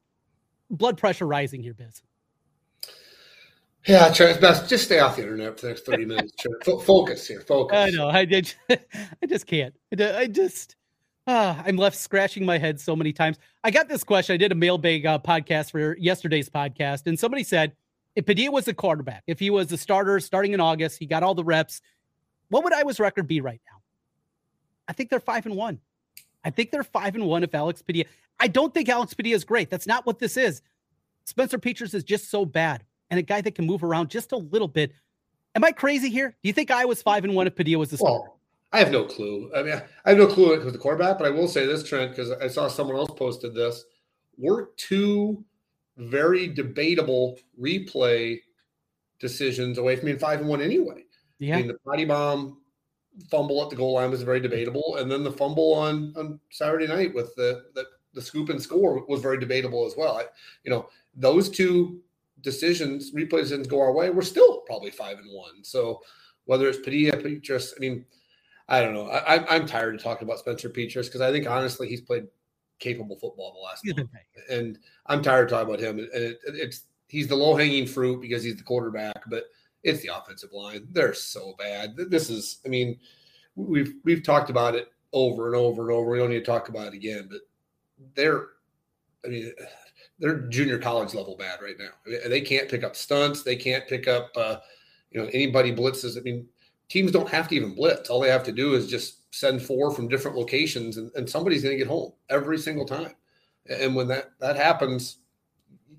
blood 0.70 0.98
pressure 0.98 1.26
rising 1.28 1.62
here, 1.62 1.74
Biz. 1.74 2.02
Yeah, 3.88 4.12
Trent, 4.12 4.32
it's 4.32 4.42
best 4.42 4.68
just 4.68 4.86
stay 4.86 5.00
off 5.00 5.16
the 5.16 5.22
internet 5.22 5.58
for 5.58 5.68
the 5.68 5.72
next 5.72 5.86
30 5.86 6.06
minutes. 6.06 6.34
F- 6.68 6.84
focus 6.84 7.26
here. 7.26 7.42
Focus. 7.42 7.78
I 7.78 7.90
know. 7.90 8.10
I 8.10 8.26
did. 8.26 8.54
I 8.70 9.26
just 9.28 9.48
can't. 9.48 9.74
I 9.98 10.28
just. 10.28 10.76
Uh, 11.26 11.62
I'm 11.66 11.76
left 11.76 11.98
scratching 11.98 12.46
my 12.46 12.58
head 12.58 12.80
so 12.80 12.96
many 12.96 13.12
times. 13.12 13.38
I 13.64 13.72
got 13.72 13.90
this 13.90 14.04
question. 14.04 14.34
I 14.34 14.38
did 14.38 14.52
a 14.52 14.56
mailbag 14.56 15.06
uh, 15.06 15.20
podcast 15.20 15.72
for 15.72 15.98
yesterday's 15.98 16.50
podcast, 16.50 17.08
and 17.08 17.20
somebody 17.20 17.44
said 17.44 17.74
if 18.18 18.26
Padilla 18.26 18.52
was 18.52 18.66
the 18.66 18.74
quarterback, 18.74 19.22
if 19.28 19.38
he 19.38 19.52
was 19.52 19.68
the 19.68 19.78
starter 19.78 20.20
starting 20.20 20.54
in 20.54 20.60
August, 20.60 20.98
he 20.98 21.06
got 21.06 21.22
all 21.22 21.36
the 21.36 21.44
reps, 21.44 21.82
what 22.50 22.64
would 22.64 22.74
Iowa's 22.74 23.00
record 23.00 23.28
be 23.28 23.42
right 23.42 23.62
now? 23.70 23.78
I 24.88 24.94
think 24.94 25.12
they're 25.12 25.20
five 25.20 25.46
and 25.46 25.56
one. 25.56 25.80
I 26.44 26.50
think 26.50 26.72
they're 26.72 26.84
five 26.84 27.14
and 27.14 27.28
one 27.28 27.44
if 27.44 27.54
Alex 27.54 27.84
Padilla. 27.84 28.06
I 28.40 28.48
don't 28.48 28.74
think 28.74 28.90
Alex 28.90 29.14
Padilla 29.14 29.36
is 29.36 29.44
great. 29.44 29.70
That's 29.70 29.86
not 29.86 30.08
what 30.08 30.18
this 30.18 30.36
is. 30.36 30.64
Spencer 31.26 31.60
Petras 31.60 31.94
is 31.94 32.04
just 32.04 32.32
so 32.32 32.44
bad 32.44 32.84
and 33.12 33.20
a 33.20 33.24
guy 33.24 33.40
that 33.40 33.54
can 33.54 33.68
move 33.68 33.84
around 33.84 34.10
just 34.10 34.32
a 34.32 34.38
little 34.38 34.68
bit. 34.68 34.94
Am 35.54 35.64
I 35.64 35.72
crazy 35.72 36.10
here? 36.10 36.30
Do 36.42 36.48
you 36.50 36.54
think 36.54 36.72
I 36.72 36.86
was 36.86 37.04
five 37.04 37.24
and 37.24 37.36
one 37.36 37.46
if 37.46 37.56
Padilla 37.56 37.78
was 37.78 37.92
the 37.92 37.98
starter? 37.98 38.32
I 38.74 38.80
have 38.80 38.92
no 38.92 39.06
clue. 39.06 39.52
I 39.56 39.62
mean, 39.62 39.80
I 40.06 40.10
have 40.10 40.18
no 40.18 40.26
clue 40.26 40.58
with 40.58 40.74
the 40.74 40.80
quarterback, 40.80 41.20
but 41.20 41.28
I 41.28 41.30
will 41.30 41.48
say 41.48 41.68
this, 41.68 41.88
Trent, 41.88 42.16
because 42.16 42.32
I 42.32 42.48
saw 42.48 42.68
someone 42.68 42.96
else 42.96 43.12
posted 43.16 43.54
this. 43.54 43.86
We're 44.40 44.70
two 44.78 45.46
very 45.98 46.48
debatable 46.48 47.40
replay 47.60 48.40
decisions 49.20 49.78
away 49.78 49.96
from 49.96 50.06
being 50.06 50.20
five 50.20 50.40
and 50.40 50.50
one 50.50 50.62
anyway. 50.62 51.04
Yeah. 51.40 51.56
I 51.56 51.58
mean, 51.60 51.68
the 51.68 51.80
potty 51.86 52.06
bomb 52.06 52.62
fumble 53.32 53.64
at 53.64 53.70
the 53.70 53.76
goal 53.76 53.94
line 53.94 54.12
was 54.12 54.22
very 54.22 54.40
debatable, 54.40 54.98
and 54.98 55.12
then 55.12 55.24
the 55.24 55.32
fumble 55.32 55.74
on 55.74 56.14
on 56.16 56.40
Saturday 56.50 56.88
night 56.88 57.14
with 57.14 57.36
the 57.36 57.66
the, 57.74 57.86
the 58.14 58.22
scoop 58.22 58.50
and 58.50 58.62
score 58.62 59.06
was 59.08 59.22
very 59.22 59.40
debatable 59.40 59.86
as 59.86 59.96
well. 59.98 60.18
I, 60.18 60.26
you 60.64 60.72
know, 60.72 60.88
those 61.16 61.50
two 61.50 62.02
decisions, 62.42 63.12
replay 63.14 63.42
decisions 63.42 63.68
go 63.68 63.82
our 63.82 63.92
way, 63.92 64.10
we're 64.10 64.22
still 64.22 64.62
probably 64.62 64.92
five 64.92 65.18
and 65.18 65.32
one. 65.32 65.64
So 65.64 66.02
whether 66.46 66.68
it's 66.68 66.80
Padilla, 66.80 67.18
Petras, 67.18 67.74
I 67.76 67.80
mean, 67.80 68.06
I 68.70 68.82
don't 68.82 68.94
know. 68.94 69.08
I, 69.08 69.56
I'm 69.56 69.66
tired 69.66 69.96
of 69.96 70.04
talking 70.04 70.28
about 70.28 70.40
Spencer 70.40 70.70
Petras 70.70 71.06
because 71.06 71.22
I 71.22 71.32
think 71.32 71.48
honestly 71.48 71.88
he's 71.88 72.02
played 72.02 72.28
capable 72.80 73.18
football 73.18 73.54
the 73.54 73.60
last 73.60 73.86
month, 73.86 74.10
and 74.50 74.78
I'm 75.08 75.22
tired 75.22 75.46
of 75.46 75.50
talking 75.50 75.74
about 75.74 75.80
him. 75.80 76.00
And 76.00 76.10
it, 76.14 76.40
it's 76.46 76.84
he's 77.08 77.28
the 77.28 77.36
low 77.36 77.56
hanging 77.56 77.88
fruit 77.88 78.22
because 78.22 78.44
he's 78.44 78.58
the 78.58 78.64
quarterback, 78.64 79.24
but 79.30 79.46
it's 79.84 80.02
the 80.02 80.16
offensive 80.16 80.52
line. 80.54 80.88
They're 80.92 81.14
so 81.14 81.56
bad. 81.58 81.96
This 81.96 82.30
is, 82.30 82.60
I 82.66 82.70
mean, 82.70 83.00
we've 83.56 83.94
we've 84.04 84.24
talked 84.24 84.50
about 84.50 84.76
it 84.76 84.92
over 85.14 85.48
and 85.48 85.56
over 85.56 85.84
and 85.84 85.92
over. 85.92 86.12
We 86.12 86.18
don't 86.18 86.30
need 86.30 86.40
to 86.40 86.46
talk 86.46 86.70
about 86.70 86.88
it 86.88 86.94
again, 86.94 87.28
but 87.30 87.42
they're, 88.16 88.48
I 89.26 89.30
mean, 89.30 89.52
they're 90.20 90.42
junior 90.50 90.78
college 90.78 91.14
level 91.14 91.36
bad 91.38 91.62
right 91.62 91.76
now. 91.80 91.90
I 92.06 92.10
mean, 92.10 92.30
they 92.30 92.42
can't 92.42 92.70
pick 92.70 92.84
up 92.84 92.96
stunts. 92.96 93.44
They 93.44 93.56
can't 93.56 93.88
pick 93.88 94.08
up, 94.08 94.32
uh, 94.36 94.58
you 95.12 95.22
know, 95.22 95.30
anybody 95.34 95.74
blitzes. 95.74 96.18
I 96.18 96.22
mean, 96.22 96.48
teams 96.90 97.12
don't 97.12 97.30
have 97.30 97.48
to 97.50 97.56
even 97.56 97.76
blitz. 97.76 98.10
All 98.10 98.20
they 98.20 98.30
have 98.30 98.44
to 98.44 98.52
do 98.52 98.74
is 98.74 98.88
just 98.88 99.27
send 99.40 99.62
four 99.62 99.92
from 99.92 100.08
different 100.08 100.38
locations, 100.38 100.98
and, 100.98 101.12
and 101.16 101.30
somebody's 101.30 101.64
going 101.64 101.74
to 101.74 101.78
get 101.78 101.88
home 101.88 102.14
every 102.30 102.58
single 102.58 102.86
time. 102.86 103.16
And 103.70 103.96
when 103.96 104.08
that 104.08 104.32
that 104.40 104.56
happens, 104.56 105.18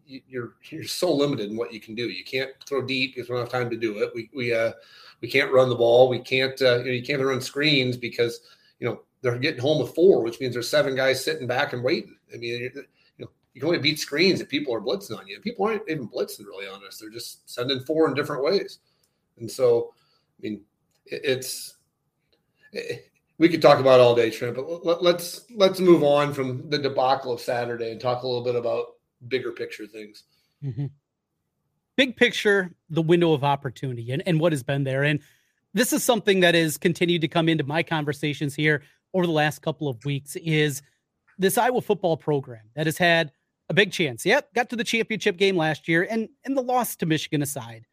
you're 0.07 0.55
you're 0.71 0.85
so 0.85 1.13
limited 1.13 1.51
in 1.51 1.57
what 1.57 1.73
you 1.73 1.81
can 1.81 1.95
do. 1.95 2.09
You 2.09 2.25
can't 2.25 2.51
throw 2.67 2.83
deep 2.83 3.15
because 3.15 3.29
we 3.29 3.35
don't 3.35 3.45
have 3.45 3.53
time 3.53 3.71
to 3.71 3.77
do 3.77 3.99
it. 3.99 4.11
We 4.15 4.31
we 4.35 4.55
uh 4.55 4.73
we 5.21 5.29
can't 5.29 5.53
run 5.53 5.69
the 5.69 5.77
ball. 5.77 6.09
We 6.09 6.21
can't 6.21 6.61
uh, 6.63 6.79
you, 6.79 6.85
know, 6.85 6.93
you 6.93 7.03
can't 7.03 7.23
run 7.23 7.41
screens 7.41 7.97
because 7.97 8.41
you 8.81 8.89
know 8.89 9.03
they're 9.21 9.39
getting 9.39 9.61
home 9.61 9.83
with 9.83 9.95
four, 9.95 10.23
which 10.23 10.41
means 10.41 10.55
there's 10.55 10.69
seven 10.69 10.95
guys 10.95 11.25
sitting 11.25 11.47
back 11.47 11.73
and 11.73 11.85
waiting. 11.85 12.17
I 12.33 12.39
mean, 12.39 12.71
you 12.75 12.85
know, 13.19 13.31
you 13.53 13.61
can 13.61 13.67
only 13.67 13.81
beat 13.81 13.99
screens 13.99 14.41
if 14.41 14.49
people 14.49 14.75
are 14.75 14.81
blitzing 14.81 15.19
on 15.19 15.27
you. 15.27 15.41
People 15.41 15.67
aren't 15.67 15.89
even 15.89 16.09
blitzing 16.09 16.47
really 16.47 16.69
on 16.69 16.85
us. 16.87 16.99
They're 16.99 17.11
just 17.11 17.49
sending 17.51 17.81
four 17.81 18.09
in 18.09 18.15
different 18.15 18.45
ways. 18.45 18.79
And 19.39 19.51
so, 19.51 19.93
I 20.39 20.43
mean, 20.43 20.63
it, 21.07 21.21
it's 21.25 21.77
it, 22.73 23.11
we 23.39 23.49
could 23.49 23.63
talk 23.63 23.79
about 23.79 24.01
all 24.01 24.15
day, 24.15 24.31
Trent, 24.31 24.57
but 24.57 24.85
let, 24.85 25.03
let's 25.03 25.43
let's 25.55 25.81
move 25.81 26.03
on 26.03 26.35
from 26.35 26.69
the 26.69 26.79
debacle 26.79 27.33
of 27.33 27.41
Saturday 27.41 27.93
and 27.93 28.01
talk 28.01 28.23
a 28.23 28.27
little 28.27 28.45
bit 28.45 28.57
about 28.57 28.87
bigger 29.29 29.53
picture 29.53 29.87
things. 29.87 30.25
Mm-hmm. 30.63 30.87
Big 31.97 32.17
picture, 32.17 32.73
the 32.91 33.03
window 33.03 33.33
of 33.33 33.45
opportunity 33.45 34.13
and, 34.13 34.23
and 34.27 34.39
what 34.39 34.53
has 34.53 34.63
been 34.63 34.85
there. 34.85 35.05
And 35.05 35.21
this 35.75 35.93
is 35.93 36.05
something 36.05 36.41
that 36.41 36.55
has 36.55 36.79
continued 36.79 37.21
to 37.23 37.29
come 37.29 37.49
into 37.49 37.65
my 37.65 37.83
conversations 37.83 38.55
here 38.55 38.83
over 39.15 39.27
the 39.27 39.33
last 39.33 39.63
couple 39.63 39.89
of 39.89 40.05
weeks 40.05 40.37
is 40.37 40.83
this 41.39 41.59
Iowa 41.59 41.81
football 41.81 42.17
program 42.17 42.63
that 42.75 42.87
has 42.87 42.99
had 42.99 43.33
a 43.69 43.75
big 43.75 43.93
chance. 43.93 44.25
Yep, 44.25 44.55
got 44.55 44.71
to 44.71 44.77
the 44.77 44.85
championship 44.85 45.37
game 45.37 45.57
last 45.57 45.89
year 45.89 46.07
and 46.09 46.29
and 46.45 46.57
the 46.57 46.63
loss 46.63 46.97
to 46.97 47.07
Michigan 47.07 47.43
aside. 47.43 47.87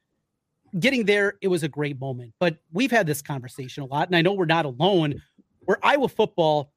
Getting 0.79 1.05
there, 1.05 1.35
it 1.41 1.47
was 1.47 1.63
a 1.63 1.69
great 1.69 1.99
moment. 1.99 2.33
But 2.39 2.57
we've 2.71 2.91
had 2.91 3.07
this 3.07 3.21
conversation 3.21 3.83
a 3.83 3.85
lot, 3.85 4.07
and 4.07 4.15
I 4.15 4.21
know 4.21 4.33
we're 4.33 4.45
not 4.45 4.65
alone. 4.65 5.21
Where 5.61 5.77
Iowa 5.83 6.09
football 6.09 6.71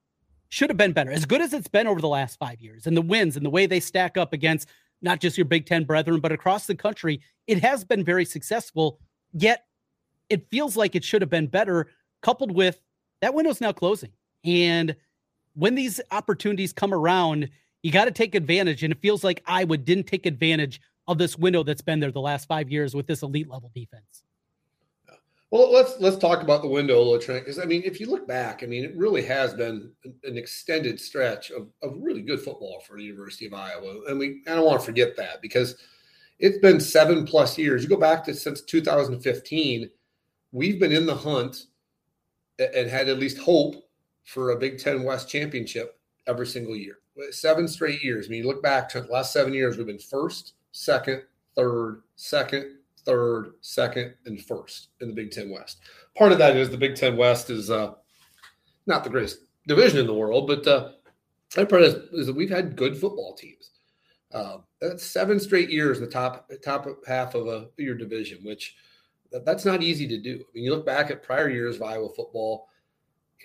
should 0.48 0.70
have 0.70 0.76
been 0.76 0.92
better, 0.92 1.10
as 1.10 1.26
good 1.26 1.40
as 1.40 1.52
it's 1.52 1.68
been 1.68 1.86
over 1.86 2.00
the 2.00 2.08
last 2.08 2.38
five 2.38 2.60
years, 2.60 2.86
and 2.86 2.96
the 2.96 3.02
wins 3.02 3.36
and 3.36 3.44
the 3.44 3.50
way 3.50 3.66
they 3.66 3.80
stack 3.80 4.16
up 4.16 4.32
against 4.32 4.68
not 5.02 5.20
just 5.20 5.36
your 5.36 5.44
Big 5.44 5.66
Ten 5.66 5.84
brethren, 5.84 6.20
but 6.20 6.32
across 6.32 6.66
the 6.66 6.74
country, 6.74 7.20
it 7.46 7.62
has 7.62 7.84
been 7.84 8.04
very 8.04 8.24
successful. 8.24 8.98
Yet 9.32 9.66
it 10.28 10.48
feels 10.50 10.76
like 10.76 10.94
it 10.94 11.04
should 11.04 11.22
have 11.22 11.30
been 11.30 11.46
better, 11.46 11.88
coupled 12.22 12.52
with 12.52 12.80
that 13.20 13.34
window's 13.34 13.60
now 13.60 13.72
closing. 13.72 14.10
And 14.44 14.96
when 15.54 15.74
these 15.74 16.00
opportunities 16.10 16.72
come 16.72 16.94
around, 16.94 17.50
you 17.82 17.92
got 17.92 18.06
to 18.06 18.10
take 18.10 18.34
advantage. 18.34 18.82
And 18.82 18.92
it 18.92 19.00
feels 19.00 19.24
like 19.24 19.42
Iowa 19.46 19.76
didn't 19.76 20.06
take 20.06 20.26
advantage 20.26 20.80
of 21.08 21.18
this 21.18 21.36
window 21.36 21.62
that's 21.64 21.82
been 21.82 21.98
there 21.98 22.12
the 22.12 22.20
last 22.20 22.46
five 22.46 22.70
years 22.70 22.94
with 22.94 23.06
this 23.06 23.22
elite 23.22 23.48
level 23.48 23.70
defense. 23.74 24.22
Well, 25.50 25.72
let's 25.72 25.98
let's 25.98 26.18
talk 26.18 26.42
about 26.42 26.60
the 26.60 26.68
window 26.68 26.98
a 26.98 27.02
little, 27.02 27.18
Trent, 27.18 27.44
because 27.44 27.58
I 27.58 27.64
mean, 27.64 27.82
if 27.82 27.98
you 27.98 28.06
look 28.06 28.28
back, 28.28 28.62
I 28.62 28.66
mean, 28.66 28.84
it 28.84 28.94
really 28.94 29.24
has 29.24 29.54
been 29.54 29.90
an 30.22 30.36
extended 30.36 31.00
stretch 31.00 31.50
of, 31.50 31.68
of 31.82 31.96
really 31.98 32.20
good 32.20 32.40
football 32.40 32.82
for 32.86 32.98
the 32.98 33.04
University 33.04 33.46
of 33.46 33.54
Iowa, 33.54 34.02
and 34.08 34.18
we 34.18 34.42
I 34.46 34.54
don't 34.54 34.66
want 34.66 34.80
to 34.80 34.86
forget 34.86 35.16
that 35.16 35.40
because 35.40 35.76
it's 36.38 36.58
been 36.58 36.78
seven 36.78 37.26
plus 37.26 37.56
years. 37.56 37.82
You 37.82 37.88
go 37.88 37.96
back 37.96 38.24
to 38.24 38.34
since 38.34 38.60
2015, 38.60 39.88
we've 40.52 40.78
been 40.78 40.92
in 40.92 41.06
the 41.06 41.14
hunt 41.14 41.64
and 42.58 42.88
had 42.88 43.08
at 43.08 43.18
least 43.18 43.38
hope 43.38 43.76
for 44.24 44.50
a 44.50 44.58
Big 44.58 44.78
Ten 44.78 45.02
West 45.02 45.30
championship 45.30 45.98
every 46.26 46.46
single 46.46 46.76
year. 46.76 46.98
Seven 47.30 47.66
straight 47.66 48.04
years. 48.04 48.26
I 48.26 48.28
mean, 48.28 48.42
you 48.42 48.48
look 48.48 48.62
back 48.62 48.88
to 48.90 49.00
the 49.00 49.08
last 49.08 49.32
seven 49.32 49.54
years, 49.54 49.76
we've 49.76 49.86
been 49.86 49.98
first, 49.98 50.52
second, 50.78 51.22
third, 51.56 52.02
second, 52.14 52.76
third, 53.04 53.54
second, 53.62 54.14
and 54.26 54.40
first 54.40 54.88
in 55.00 55.08
the 55.08 55.14
Big 55.14 55.32
Ten 55.32 55.50
West. 55.50 55.80
Part 56.16 56.30
of 56.30 56.38
that 56.38 56.56
is 56.56 56.70
the 56.70 56.76
Big 56.76 56.94
Ten 56.94 57.16
West 57.16 57.50
is 57.50 57.68
uh, 57.68 57.94
not 58.86 59.02
the 59.02 59.10
greatest 59.10 59.40
division 59.66 59.98
in 59.98 60.06
the 60.06 60.14
world, 60.14 60.46
but 60.46 60.66
uh, 60.68 60.90
part 61.52 61.82
is, 61.82 61.94
is 62.12 62.26
that 62.28 62.36
we've 62.36 62.48
had 62.48 62.76
good 62.76 62.96
football 62.96 63.34
teams. 63.34 63.70
Uh, 64.32 64.58
that's 64.80 65.04
seven 65.04 65.40
straight 65.40 65.68
years 65.68 65.98
in 65.98 66.04
the 66.04 66.10
top 66.10 66.48
top 66.62 66.86
half 67.06 67.34
of 67.34 67.48
a 67.48 67.68
your 67.76 67.96
division, 67.96 68.38
which 68.44 68.76
that's 69.44 69.64
not 69.64 69.82
easy 69.82 70.06
to 70.06 70.18
do. 70.18 70.34
I 70.34 70.46
mean, 70.54 70.64
you 70.64 70.70
look 70.70 70.86
back 70.86 71.10
at 71.10 71.22
prior 71.24 71.48
years 71.48 71.76
of 71.76 71.82
Iowa 71.82 72.08
football. 72.14 72.68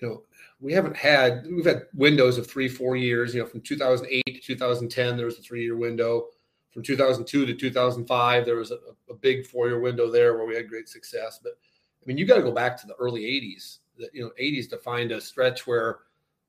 You 0.01 0.07
know, 0.07 0.23
we 0.59 0.73
haven't 0.73 0.97
had 0.97 1.47
we've 1.49 1.65
had 1.65 1.87
windows 1.95 2.37
of 2.37 2.45
three, 2.45 2.67
four 2.67 2.95
years. 2.95 3.33
You 3.33 3.41
know, 3.41 3.47
from 3.47 3.61
2008 3.61 4.23
to 4.25 4.39
2010, 4.39 5.17
there 5.17 5.25
was 5.25 5.39
a 5.39 5.41
three-year 5.41 5.77
window. 5.77 6.27
From 6.73 6.83
2002 6.83 7.45
to 7.45 7.53
2005, 7.53 8.45
there 8.45 8.55
was 8.55 8.71
a, 8.71 8.77
a 9.09 9.13
big 9.13 9.45
four-year 9.45 9.79
window 9.79 10.09
there 10.09 10.35
where 10.35 10.45
we 10.45 10.55
had 10.55 10.67
great 10.67 10.89
success. 10.89 11.39
But 11.41 11.53
I 11.53 12.05
mean, 12.05 12.17
you 12.17 12.25
got 12.25 12.37
to 12.37 12.41
go 12.41 12.51
back 12.51 12.79
to 12.81 12.87
the 12.87 12.95
early 12.95 13.21
80s. 13.21 13.77
The, 13.97 14.09
you 14.11 14.23
know, 14.23 14.31
80s 14.41 14.69
to 14.71 14.77
find 14.77 15.11
a 15.11 15.21
stretch 15.21 15.67
where 15.67 15.99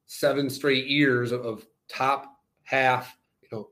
seven 0.06 0.48
straight 0.48 0.86
years 0.86 1.30
of, 1.30 1.44
of 1.44 1.66
top 1.88 2.38
half 2.62 3.16
you 3.42 3.48
know, 3.52 3.68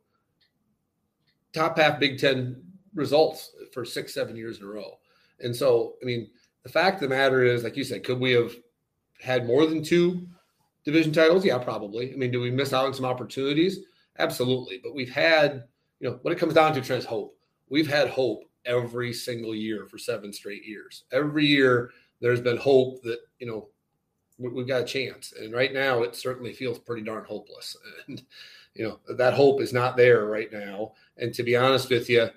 top 1.52 1.78
half 1.78 1.98
Big 1.98 2.18
Ten 2.18 2.62
results 2.94 3.52
for 3.72 3.84
six, 3.84 4.12
seven 4.12 4.36
years 4.36 4.58
in 4.58 4.64
a 4.64 4.68
row. 4.68 4.98
And 5.40 5.54
so, 5.56 5.94
I 6.02 6.04
mean, 6.04 6.30
the 6.62 6.68
fact 6.68 6.96
of 6.96 7.08
the 7.08 7.14
matter 7.14 7.42
is, 7.42 7.64
like 7.64 7.76
you 7.76 7.84
said, 7.84 8.04
could 8.04 8.20
we 8.20 8.32
have 8.32 8.52
had 9.20 9.46
more 9.46 9.66
than 9.66 9.82
two 9.82 10.28
division 10.84 11.12
titles? 11.12 11.44
Yeah, 11.44 11.58
probably. 11.58 12.12
I 12.12 12.16
mean, 12.16 12.30
do 12.30 12.40
we 12.40 12.50
miss 12.50 12.72
out 12.72 12.86
on 12.86 12.94
some 12.94 13.04
opportunities? 13.04 13.80
Absolutely. 14.18 14.80
But 14.82 14.94
we've 14.94 15.10
had, 15.10 15.64
you 16.02 16.10
know, 16.10 16.18
what 16.20 16.32
it 16.32 16.38
comes 16.38 16.52
down 16.52 16.74
to, 16.74 16.82
Trent, 16.82 17.04
hope. 17.04 17.38
We've 17.70 17.88
had 17.88 18.10
hope 18.10 18.44
every 18.66 19.14
single 19.14 19.54
year 19.54 19.86
for 19.86 19.96
seven 19.96 20.32
straight 20.32 20.66
years. 20.66 21.04
Every 21.12 21.46
year, 21.46 21.92
there's 22.20 22.42
been 22.42 22.58
hope 22.58 23.02
that, 23.04 23.20
you 23.38 23.46
know, 23.46 23.68
we've 24.36 24.68
got 24.68 24.82
a 24.82 24.84
chance. 24.84 25.32
And 25.32 25.54
right 25.54 25.72
now, 25.72 26.02
it 26.02 26.14
certainly 26.14 26.52
feels 26.52 26.78
pretty 26.78 27.02
darn 27.02 27.24
hopeless. 27.24 27.76
And, 28.08 28.22
you 28.74 28.84
know 28.84 29.00
that 29.16 29.34
hope 29.34 29.60
is 29.60 29.72
not 29.72 29.96
there 29.96 30.26
right 30.26 30.52
now 30.52 30.92
and 31.18 31.34
to 31.34 31.42
be 31.42 31.56
honest 31.56 31.90
with 31.90 32.08
you 32.08 32.28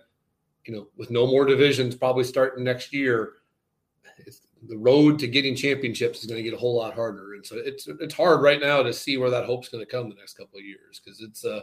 you 0.65 0.73
know 0.73 0.87
with 0.97 1.11
no 1.11 1.27
more 1.27 1.45
divisions 1.45 1.95
probably 1.95 2.23
starting 2.23 2.63
next 2.63 2.93
year 2.93 3.33
the 4.67 4.77
road 4.77 5.19
to 5.19 5.27
getting 5.27 5.55
championships 5.55 6.21
is 6.21 6.25
going 6.25 6.37
to 6.37 6.43
get 6.43 6.53
a 6.55 6.59
whole 6.59 6.75
lot 6.75 6.93
harder 6.93 7.35
and 7.35 7.45
so 7.45 7.55
it's 7.57 7.87
it's 7.87 8.13
hard 8.13 8.41
right 8.41 8.59
now 8.59 8.81
to 8.81 8.91
see 8.91 9.17
where 9.17 9.29
that 9.29 9.45
hope's 9.45 9.69
going 9.69 9.83
to 9.83 9.89
come 9.89 10.09
the 10.09 10.15
next 10.15 10.35
couple 10.37 10.57
of 10.57 10.65
years 10.65 11.01
because 11.03 11.21
it's 11.21 11.45
uh 11.45 11.61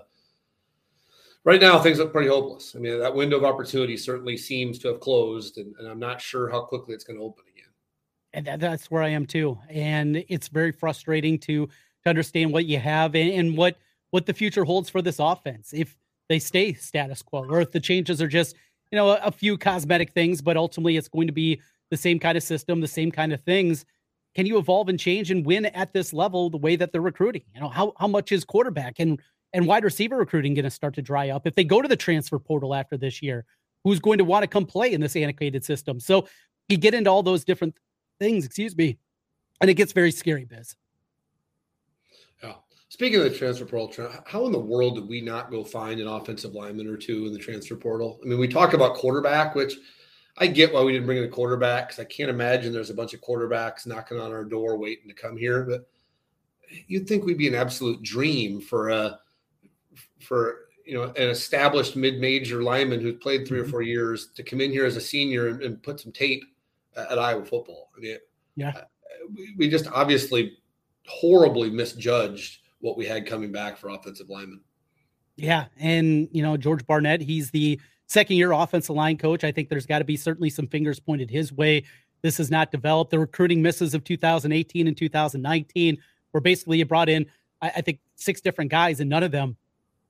right 1.45 1.61
now 1.61 1.79
things 1.79 1.99
look 1.99 2.13
pretty 2.13 2.29
hopeless. 2.29 2.75
I 2.77 2.79
mean 2.79 2.99
that 2.99 3.15
window 3.15 3.37
of 3.37 3.45
opportunity 3.45 3.97
certainly 3.97 4.37
seems 4.37 4.79
to 4.81 4.89
have 4.89 5.01
closed 5.01 5.59
and, 5.59 5.75
and 5.79 5.89
i'm 5.89 5.99
not 5.99 6.21
sure 6.21 6.51
how 6.51 6.63
quickly 6.63 6.95
it's 6.95 7.05
going 7.05 7.19
to 7.19 7.25
open 7.25 7.45
again. 7.55 7.71
And 8.35 8.47
that, 8.47 8.61
that's 8.61 8.91
where 8.91 9.03
i 9.03 9.09
am 9.09 9.27
too. 9.27 9.59
And 9.69 10.25
it's 10.29 10.49
very 10.49 10.73
frustrating 10.73 11.39
to 11.41 11.67
to 11.67 12.09
understand 12.09 12.53
what 12.53 12.67
you 12.67 12.79
have 12.79 13.15
and, 13.15 13.31
and 13.31 13.57
what 13.57 13.77
what 14.11 14.27
the 14.27 14.35
future 14.35 14.65
holds 14.65 14.91
for 14.91 15.03
this 15.03 15.19
offense 15.19 15.73
if 15.73 15.97
they 16.29 16.39
stay 16.39 16.73
status 16.73 17.23
quo 17.23 17.45
or 17.49 17.61
if 17.61 17.73
the 17.73 17.81
changes 17.81 18.21
are 18.21 18.29
just 18.29 18.57
you 18.91 18.97
know 18.97 19.11
a, 19.11 19.21
a, 19.25 19.33
few 19.33 19.57
cosmetic 19.57 20.13
things 20.13 20.43
but 20.43 20.57
ultimately 20.57 20.97
it's 20.97 21.09
going 21.09 21.27
to 21.27 21.33
be 21.33 21.61
the 21.91 21.97
same 21.97 22.19
kind 22.19 22.37
of 22.37 22.43
system 22.43 22.81
the 22.81 22.89
same 22.89 23.11
kind 23.11 23.33
of 23.33 23.41
things. 23.43 23.85
Can 24.35 24.47
you 24.47 24.57
evolve 24.57 24.89
and 24.89 24.99
change 24.99 25.31
and 25.31 25.45
win 25.45 25.67
at 25.67 25.93
this 25.93 26.15
level 26.15 26.49
the 26.49 26.57
way 26.57 26.75
that 26.75 26.91
they're 26.91 27.03
recruiting? 27.03 27.43
You 27.55 27.61
know 27.61 27.69
how, 27.69 27.93
how 27.99 28.09
much 28.09 28.33
is 28.33 28.47
quarterback 28.47 28.99
and 28.99 29.21
and 29.53 29.67
wide 29.67 29.85
receiver 29.85 30.17
recruiting 30.17 30.55
going 30.55 30.65
to 30.65 30.71
start 30.71 30.95
to 30.95 31.03
dry 31.03 31.31
up 31.31 31.47
if 31.47 31.55
they 31.55 31.65
go 31.65 31.83
to 31.83 31.89
the 31.89 31.97
transfer 31.97 32.39
portal 32.39 32.75
after 32.75 32.97
this 32.97 33.23
year 33.23 33.45
who's 33.85 34.01
going 34.01 34.19
to 34.19 34.25
want 34.25 34.43
to 34.43 34.47
come 34.47 34.65
play 34.65 34.93
in 34.93 35.01
this 35.01 35.17
antiquated 35.17 35.65
system 35.65 36.01
so 36.01 36.27
you 36.69 36.77
get 36.77 36.95
into 36.95 37.11
all 37.11 37.23
those 37.23 37.45
different 37.45 37.75
things 38.19 38.45
excuse 38.45 38.77
me 38.77 38.99
and 39.61 39.71
it 39.71 39.75
gets 39.75 39.93
very 39.93 40.11
scary 40.11 40.45
biz 40.45 40.77
Yeah. 42.43 42.55
Speaking 42.89 43.21
of 43.21 43.25
the 43.25 43.37
transfer 43.37 43.65
portal, 43.65 44.11
how 44.27 44.45
in 44.45 44.53
the 44.53 44.59
world 44.59 44.97
did 44.97 45.09
we 45.09 45.23
not 45.23 45.51
go 45.51 45.65
find 45.65 45.99
an 45.99 46.07
offensive 46.07 46.53
lineman 46.53 46.87
or 46.87 46.97
two 46.99 47.27
in 47.27 47.33
the 47.33 47.39
transfer 47.39 47.75
portal? 47.75 48.21
I 48.23 48.29
mean, 48.29 48.39
we 48.39 48.47
talk 48.47 48.75
about 48.75 48.97
quarterback, 48.97 49.55
which 49.55 49.77
I 50.39 50.47
get 50.47 50.73
why 50.73 50.83
we 50.83 50.93
didn't 50.93 51.07
bring 51.07 51.19
in 51.19 51.25
a 51.25 51.29
quarterback 51.29 51.89
because 51.89 52.01
I 52.01 52.05
can't 52.05 52.31
imagine 52.31 52.73
there's 52.73 52.91
a 52.91 52.95
bunch 52.95 53.15
of 53.15 53.21
quarterbacks 53.21 53.87
knocking 53.87 54.19
on 54.19 54.31
our 54.31 54.45
door 54.45 54.77
waiting 54.77 55.09
to 55.09 55.15
come 55.15 55.37
here. 55.37 55.63
But 55.63 55.89
you'd 56.87 57.07
think 57.07 57.25
we'd 57.25 57.39
be 57.39 57.49
an 57.49 57.55
absolute 57.55 58.03
dream 58.03 58.61
for 58.61 58.91
a 58.91 59.19
for 60.33 60.69
you 60.87 60.95
know 60.95 61.05
an 61.05 61.29
established 61.29 61.95
mid-major 61.95 62.63
lineman 62.63 63.03
who's 63.03 63.17
played 63.17 63.47
3 63.47 63.59
mm-hmm. 63.59 63.69
or 63.69 63.71
four 63.71 63.83
years 63.83 64.29
to 64.35 64.43
come 64.43 64.63
in 64.63 64.71
here 64.71 64.87
as 64.87 64.97
a 64.97 65.01
senior 65.01 65.49
and, 65.49 65.63
and 65.63 65.83
put 65.83 66.01
some 66.01 66.11
tape 66.11 66.43
at, 66.97 67.19
Iowa 67.19 67.45
football. 67.45 67.91
I 67.95 68.01
mean, 68.01 68.17
yeah, 68.57 68.73
we, 69.37 69.55
we 69.59 69.69
just 69.69 69.89
obviously 69.89 70.57
horribly 71.07 71.69
misjudged 71.69 72.61
what 72.81 72.97
we 72.97 73.05
had 73.05 73.27
coming 73.27 73.53
back 73.53 73.77
for 73.77 73.91
offensive 73.91 74.31
linemen. 74.31 74.63
Yeah, 75.37 75.67
and 75.79 76.31
you 76.33 76.43
know 76.43 76.57
George 76.57 76.87
Barnett, 76.87 77.21
he's 77.21 77.51
the 77.51 77.79
second 78.07 78.39
year 78.39 78.53
offensive 78.53 78.97
line 78.97 79.19
coach. 79.19 79.45
I 79.45 79.53
think 79.53 79.69
there's 79.69 79.85
got 79.85 79.99
to 79.99 80.05
be 80.07 80.17
certainly 80.17 80.49
some 80.49 80.67
fingers 80.67 80.99
pointed 80.99 81.29
his 81.29 81.53
way. 81.53 81.85
This 82.23 82.39
has 82.39 82.51
not 82.51 82.71
developed. 82.71 83.11
The 83.11 83.19
recruiting 83.19 83.61
misses 83.61 83.93
of 83.93 84.03
2018 84.03 84.87
and 84.87 84.97
2019 84.97 85.99
were 86.33 86.41
basically 86.41 86.79
you 86.79 86.87
brought 86.87 87.11
in, 87.11 87.27
I, 87.61 87.69
I 87.77 87.81
think, 87.83 87.99
six 88.15 88.41
different 88.41 88.71
guys, 88.71 89.01
and 89.01 89.11
none 89.11 89.25
of 89.25 89.31
them 89.31 89.59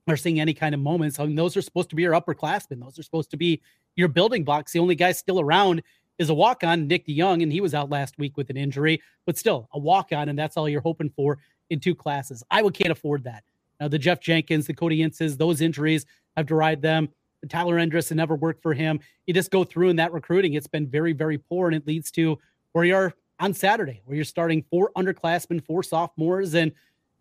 are 0.09 0.17
seeing 0.17 0.41
any 0.41 0.55
kind 0.55 0.75
of 0.75 0.81
moments. 0.81 1.19
I 1.19 1.27
mean, 1.27 1.37
those 1.37 1.57
are 1.57 1.63
supposed 1.63 1.91
to 1.91 1.97
be 1.97 2.03
your 2.03 2.13
upperclassmen. 2.13 2.81
Those 2.81 2.99
are 2.99 3.03
supposed 3.03 3.31
to 3.31 3.37
be 3.37 3.61
your 3.97 4.09
building 4.09 4.45
blocks. 4.45 4.73
The 4.73 4.79
only 4.79 4.95
guy 4.95 5.13
still 5.13 5.41
around 5.41 5.83
is 6.19 6.29
a 6.29 6.35
walk 6.35 6.65
on, 6.65 6.87
Nick 6.87 7.07
DeJong, 7.07 7.43
and 7.43 7.53
he 7.53 7.61
was 7.61 7.75
out 7.75 7.91
last 7.91 8.19
week 8.19 8.37
with 8.37 8.51
an 8.51 8.57
injury, 8.57 9.01
but 9.27 9.39
still 9.39 9.69
a 9.73 9.79
walk 9.79 10.13
on, 10.13 10.29
and 10.29 10.39
that's 10.39 10.57
all 10.57 10.69
you're 10.69 10.81
hoping 10.81 11.11
for 11.11 11.39
in 11.71 11.81
two 11.81 11.95
classes. 11.95 12.43
Iowa 12.51 12.73
can't 12.73 12.93
afford 12.93 13.25
that. 13.25 13.45
Now, 13.81 13.89
the 13.89 13.99
Jeff 13.99 14.21
Jenkins, 14.21 14.67
the 14.67 14.75
Cody 14.75 14.99
Inces, 14.99 15.37
those 15.37 15.61
injuries 15.61 16.07
have 16.37 16.47
derived 16.47 16.83
them. 16.83 17.09
The 17.41 17.49
Tyler 17.49 17.77
Endres 17.77 18.15
never 18.15 18.37
worked 18.37 18.63
for 18.63 18.75
him. 18.75 19.01
You 19.27 19.35
just 19.35 19.51
go 19.51 19.65
through 19.65 19.89
in 19.89 19.97
that 19.97 20.13
recruiting. 20.13 20.55
It's 20.55 20.69
been 20.69 20.87
very, 20.87 21.13
very 21.13 21.39
poor, 21.39 21.69
and 21.69 21.77
it 21.77 21.87
leads 21.87 22.11
to 22.13 22.39
where 22.73 22.85
you 22.85 22.95
are 22.95 23.15
on 23.41 23.55
Saturday, 23.55 24.03
where 24.05 24.15
you're 24.15 24.25
starting 24.25 24.65
four 24.71 24.93
underclassmen, 24.97 25.65
four 25.65 25.83
sophomores, 25.83 26.55
and 26.55 26.73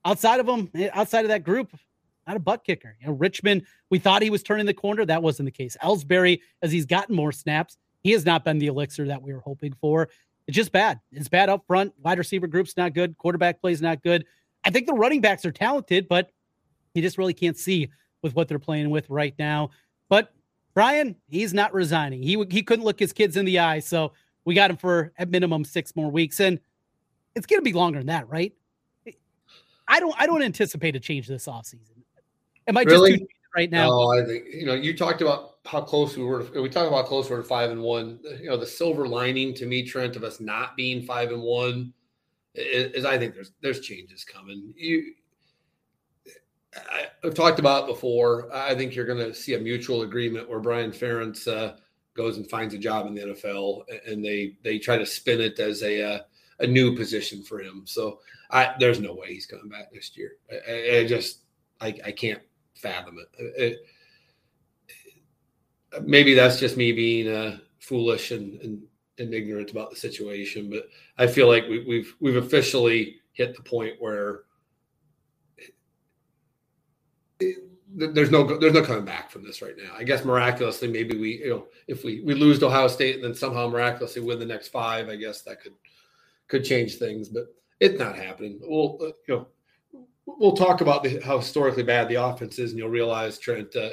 outside 0.06 0.40
of 0.40 0.46
them, 0.46 0.70
eh, 0.76 0.90
outside 0.94 1.26
of 1.26 1.30
that 1.30 1.44
group, 1.44 1.72
not 2.32 2.38
a 2.38 2.40
butt 2.40 2.64
kicker. 2.64 2.96
You 3.02 3.08
know, 3.08 3.14
Richman, 3.14 3.66
we 3.90 4.00
thought 4.00 4.22
he 4.22 4.30
was 4.30 4.42
turning 4.42 4.66
the 4.66 4.74
corner. 4.74 5.06
That 5.06 5.22
wasn't 5.22 5.48
the 5.48 5.52
case. 5.52 5.76
Elsbury, 5.82 6.42
as 6.62 6.72
he's 6.72 6.86
gotten 6.86 7.14
more 7.14 7.34
snaps, 7.34 7.78
he 8.04 8.12
has 8.12 8.26
not 8.26 8.46
been 8.46 8.58
the 8.58 8.68
elixir 8.68 9.06
that 9.08 9.22
we 9.22 9.34
were 9.34 9.42
hoping 9.42 9.74
for. 9.74 10.08
It's 10.48 10.56
just 10.56 10.72
bad. 10.72 11.00
It's 11.12 11.28
bad 11.28 11.50
up 11.50 11.66
front. 11.68 11.94
Wide 12.02 12.18
receiver 12.18 12.48
group's 12.48 12.78
not 12.78 12.94
good. 12.94 13.18
Quarterback 13.18 13.60
plays 13.60 13.82
not 13.82 14.02
good. 14.02 14.26
I 14.64 14.70
think 14.70 14.88
the 14.88 14.94
running 14.94 15.20
backs 15.20 15.46
are 15.46 15.52
talented, 15.52 16.08
but 16.08 16.32
you 16.94 17.02
just 17.02 17.18
really 17.18 17.34
can't 17.34 17.58
see 17.58 17.90
with 18.22 18.34
what 18.34 18.48
they're 18.48 18.60
playing 18.60 18.90
with 18.90 19.10
right 19.10 19.36
now. 19.38 19.72
But 20.08 20.34
Brian, 20.74 21.18
he's 21.30 21.54
not 21.54 21.74
resigning. 21.74 22.24
He 22.24 22.44
he 22.50 22.64
couldn't 22.64 22.86
look 22.86 23.00
his 23.00 23.12
kids 23.12 23.36
in 23.36 23.46
the 23.46 23.60
eye, 23.60 23.80
so 23.80 24.14
we 24.46 24.56
got 24.56 24.72
him 24.72 24.78
for 24.78 25.12
at 25.18 25.30
minimum 25.30 25.66
six 25.66 25.96
more 25.96 26.10
weeks, 26.10 26.40
and 26.40 26.60
it's 27.36 27.46
going 27.46 27.60
to 27.60 27.64
be 27.64 27.74
longer 27.74 28.00
than 28.00 28.08
that, 28.08 28.30
right? 28.30 28.54
I 29.88 30.00
don't 30.00 30.16
I 30.18 30.26
don't 30.26 30.42
anticipate 30.42 30.96
a 30.96 31.00
change 31.00 31.28
this 31.28 31.48
offseason. 31.48 32.01
Am 32.68 32.78
I 32.78 32.84
really? 32.84 33.18
just 33.18 33.32
right 33.56 33.72
now? 33.72 33.90
No, 33.90 34.12
I 34.12 34.26
think 34.26 34.46
you 34.54 34.66
know 34.66 34.74
you 34.74 34.96
talked 34.96 35.22
about 35.22 35.58
how 35.66 35.82
close 35.82 36.18
we 36.18 36.24
were. 36.24 36.44
We 36.54 36.70
talked 36.70 36.88
about 36.88 37.04
how 37.04 37.08
close 37.08 37.30
we 37.30 37.36
were 37.36 37.42
to 37.42 37.48
five 37.48 37.72
and 37.72 37.82
one. 37.82 38.20
You 38.40 38.50
know, 38.50 38.58
the 38.58 38.66
silver 38.66 39.08
lining 39.08 39.54
to 39.56 39.66
me, 39.66 39.86
Trent, 39.86 40.16
of 40.16 40.24
us 40.24 40.40
not 40.40 40.76
being 40.76 41.04
five 41.04 41.32
and 41.32 41.42
one 41.42 41.94
is 42.56 43.06
I 43.06 43.18
think 43.18 43.34
there's 43.34 43.52
there's 43.62 43.80
changes 43.82 44.24
coming. 44.24 44.74
You, 44.76 45.14
I, 46.76 47.08
have 47.24 47.34
talked 47.34 47.60
about 47.60 47.88
before. 47.88 48.54
I 48.54 48.76
think 48.76 48.96
you're 48.96 49.06
going 49.06 49.20
to 49.20 49.34
see 49.34 49.56
a 49.56 49.60
mutual 49.60 50.04
agreement 50.04 50.50
where 50.50 50.60
Brian 50.60 50.92
Ferentz 50.92 51.48
uh, 51.48 51.78
goes 52.14 52.38
and 52.38 52.50
finds 52.50 52.74
a 52.74 52.78
job 52.78 53.08
in 53.08 53.16
the 53.16 53.22
NFL, 53.22 53.84
and 54.08 54.24
they 54.24 54.58
they 54.64 54.80
try 54.80 54.98
to 54.98 55.06
spin 55.06 55.42
it 55.42 55.60
as 55.60 55.84
a 55.84 56.02
uh, 56.02 56.20
a 56.60 56.68
new 56.68 56.96
position 56.96 57.44
for 57.44 57.60
him. 57.60 57.84
So 57.86 58.20
I, 58.50 58.74
there's 58.80 59.00
no 59.00 59.14
way 59.14 59.34
he's 59.34 59.46
coming 59.46 59.70
back 59.70 59.92
next 59.94 60.18
year. 60.18 60.34
I, 60.52 61.00
I 61.00 61.08
just 61.08 61.40
I, 61.80 61.96
I 62.06 62.12
can't 62.12 62.42
fathom 62.82 63.18
it. 63.20 63.54
it. 63.58 63.80
Maybe 66.04 66.34
that's 66.34 66.60
just 66.60 66.78
me 66.78 66.92
being 66.92 67.28
uh, 67.28 67.58
foolish 67.80 68.32
and, 68.32 68.60
and 68.62 68.82
and 69.18 69.34
ignorant 69.34 69.72
about 69.72 69.90
the 69.90 69.96
situation. 69.96 70.70
But 70.70 70.90
I 71.18 71.28
feel 71.28 71.48
like 71.48 71.68
we, 71.68 71.84
we've 71.86 72.16
we've 72.20 72.38
officially 72.38 73.18
hit 73.34 73.56
the 73.56 73.64
point 73.64 73.96
where 74.00 74.42
there's 77.94 78.32
no 78.32 78.58
there's 78.58 78.74
no 78.74 78.84
coming 78.84 79.06
back 79.06 79.30
from 79.30 79.44
this 79.44 79.62
right 79.62 79.76
now. 79.78 79.94
I 79.96 80.04
guess 80.04 80.24
miraculously, 80.24 80.88
maybe 80.88 81.18
we 81.18 81.40
you 81.40 81.50
know 81.50 81.68
if 81.88 82.04
we 82.04 82.22
we 82.22 82.34
lose 82.34 82.60
to 82.60 82.68
Ohio 82.68 82.88
State 82.88 83.16
and 83.16 83.24
then 83.24 83.36
somehow 83.36 83.68
miraculously 83.68 84.22
win 84.22 84.40
the 84.40 84.46
next 84.46 84.70
five, 84.70 85.10
I 85.10 85.16
guess 85.16 85.42
that 85.44 85.62
could 85.62 85.74
could 86.48 86.64
change 86.64 86.96
things. 86.96 87.30
But 87.30 87.48
it's 87.80 88.00
not 88.00 88.16
happening. 88.16 88.60
We'll 88.62 88.98
uh, 89.02 89.12
you 89.28 89.36
know 89.36 89.48
we'll 90.40 90.56
talk 90.56 90.82
about 90.82 91.04
the, 91.04 91.20
how 91.22 91.38
historically 91.38 91.84
bad 91.84 92.08
the 92.10 92.16
offense 92.16 92.60
is, 92.60 92.72
and 92.72 92.80
you'll 92.80 92.90
realize 92.90 93.38
Trent 93.38 93.76
uh, 93.76 93.90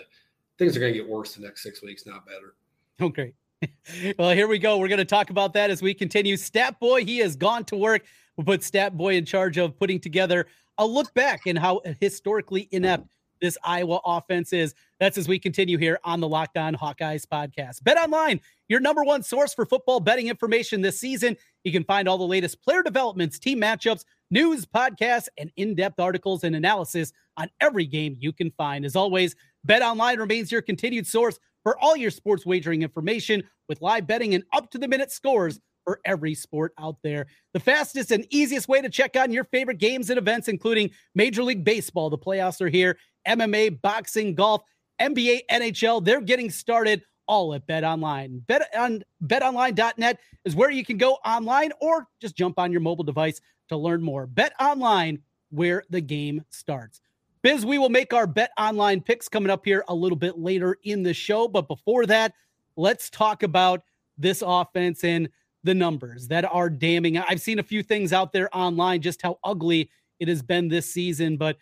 things 0.59 0.76
are 0.76 0.80
going 0.80 0.92
to 0.92 0.99
get 0.99 1.09
worse 1.09 1.35
the 1.35 1.42
next 1.42 1.62
six 1.62 1.83
weeks, 1.83 2.07
not 2.07 2.26
better. 2.26 2.54
Okay. 3.00 3.33
well, 4.18 4.30
here 4.30 4.49
we 4.49 4.59
go. 4.59 4.78
We're 4.78 4.88
going 4.88 4.99
to 4.99 5.04
talk 5.04 5.30
about 5.30 5.52
that 5.54 5.71
as 5.71 5.83
we 5.83 5.95
continue. 5.95 6.37
Stat 6.37 6.78
Boy, 6.80 7.04
he 7.04 7.18
has 7.18 7.37
gone 7.37 7.64
to 7.66 7.76
work. 7.76 8.04
We'll 8.37 8.45
put 8.45 8.62
Stat 8.62 8.97
Boy 8.97 9.14
in 9.14 9.25
charge 9.25 9.57
of 9.57 9.78
putting 9.78 10.00
together 10.00 10.47
a 10.78 10.87
look 10.87 11.12
back 11.14 11.47
and 11.47 11.59
how 11.59 11.80
historically 12.00 12.68
inept 12.71 13.09
this 13.40 13.59
Iowa 13.62 14.00
offense 14.04 14.52
is. 14.52 14.75
That's 15.00 15.18
as 15.18 15.28
we 15.28 15.38
continue 15.38 15.78
here 15.78 15.99
on 16.04 16.21
the 16.21 16.28
Locked 16.28 16.57
On 16.57 16.75
Hawkeyes 16.75 17.25
podcast. 17.26 17.83
Bet 17.85 17.97
online, 17.97 18.40
your 18.68 18.80
number 18.80 19.04
one 19.04 19.23
source 19.23 19.54
for 19.54 19.64
football 19.64 20.00
betting 20.00 20.28
information 20.28 20.80
this 20.80 20.99
season. 20.99 21.37
You 21.64 21.73
can 21.73 21.85
find 21.85 22.09
all 22.09 22.18
the 22.18 22.26
latest 22.26 22.62
player 22.62 22.83
developments, 22.83 23.38
team 23.38 23.61
matchups, 23.61 24.04
news, 24.30 24.66
podcasts, 24.66 25.28
and 25.38 25.50
in 25.56 25.75
depth 25.75 26.00
articles 26.00 26.44
and 26.44 26.54
analysis 26.56 27.12
on 27.37 27.49
every 27.61 27.87
game 27.87 28.16
you 28.18 28.32
can 28.32 28.50
find. 28.52 28.85
As 28.85 28.97
always, 28.97 29.35
Bet 29.64 29.82
Online 29.82 30.18
remains 30.18 30.52
your 30.52 30.62
continued 30.62 31.06
source 31.06 31.38
for 31.62 31.78
all 31.78 31.97
your 31.97 32.11
sports 32.11 32.47
wagering 32.47 32.82
information 32.82 33.42
with 33.68 33.82
live 33.82 34.06
betting 34.06 34.35
and 34.35 34.44
up 34.52 34.70
to 34.70 34.78
the 34.78 34.88
minute 34.88 35.11
scores 35.11 35.61
for 35.85 36.00
every 36.04 36.35
sport 36.35 36.73
out 36.78 36.97
there. 37.02 37.26
The 37.54 37.61
fastest 37.61 38.11
and 38.11 38.26
easiest 38.30 38.68
way 38.68 38.82
to 38.82 38.90
check 38.90 39.16
on 39.16 39.32
your 39.32 39.44
favorite 39.44 39.78
games 39.78 40.11
and 40.11 40.18
events, 40.18 40.49
including 40.49 40.90
Major 41.14 41.42
League 41.42 41.64
Baseball, 41.64 42.11
the 42.11 42.18
playoffs 42.18 42.61
are 42.61 42.68
here, 42.68 42.99
MMA, 43.26 43.80
boxing, 43.80 44.35
golf, 44.35 44.62
NBA, 45.00 45.40
NHL, 45.50 46.04
they're 46.04 46.20
getting 46.20 46.50
started 46.50 47.02
all 47.26 47.54
at 47.54 47.66
Bet 47.66 47.85
Online. 47.85 48.42
Bet 48.47 48.68
on 48.76 49.02
betonline.net 49.25 50.18
is 50.44 50.56
where 50.56 50.70
you 50.70 50.85
can 50.85 50.97
go 50.97 51.18
online 51.25 51.73
or 51.80 52.06
just 52.20 52.37
jump 52.37 52.58
on 52.58 52.73
your 52.73 52.80
mobile 52.80 53.04
device 53.04 53.40
to 53.69 53.77
learn 53.77 54.03
more. 54.03 54.27
Bet 54.27 54.53
Online, 54.61 55.21
where 55.51 55.85
the 55.91 56.01
game 56.01 56.45
starts. 56.51 57.01
Biz, 57.43 57.65
we 57.65 57.79
will 57.79 57.89
make 57.89 58.13
our 58.13 58.27
Bet 58.27 58.51
Online 58.59 59.01
picks 59.01 59.29
coming 59.29 59.51
up 59.51 59.65
here 59.65 59.85
a 59.89 59.95
little 59.95 60.17
bit 60.17 60.39
later 60.39 60.79
in 60.83 61.03
the 61.03 61.15
show. 61.15 61.47
But 61.47 61.69
before 61.69 62.05
that, 62.07 62.35
let's 62.77 63.11
talk 63.11 63.43
about 63.43 63.83
this 64.17 64.43
offense 64.45 65.05
and 65.05 65.29
the 65.65 65.75
numbers 65.75 66.29
that 66.29 66.45
are 66.45 66.71
damning. 66.71 67.19
I've 67.19 67.41
seen 67.41 67.59
a 67.59 67.63
few 67.63 67.83
things 67.83 68.13
out 68.13 68.33
there 68.33 68.55
online 68.57 69.03
just 69.03 69.23
how 69.23 69.39
ugly 69.45 69.91
it 70.19 70.29
has 70.29 70.43
been 70.43 70.69
this 70.69 70.91
season. 70.91 71.37
But 71.37 71.57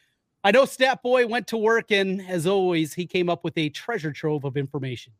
I 0.45 0.51
know 0.51 0.65
Stat 0.65 1.03
Boy 1.03 1.27
went 1.27 1.47
to 1.49 1.57
work, 1.57 1.91
and 1.91 2.23
as 2.29 2.47
always, 2.47 2.95
he 2.95 3.07
came 3.07 3.29
up 3.29 3.45
with 3.45 3.59
a 3.59 3.69
treasure 3.69 4.13
trove 4.13 4.45
of 4.45 4.57
information. 4.57 5.13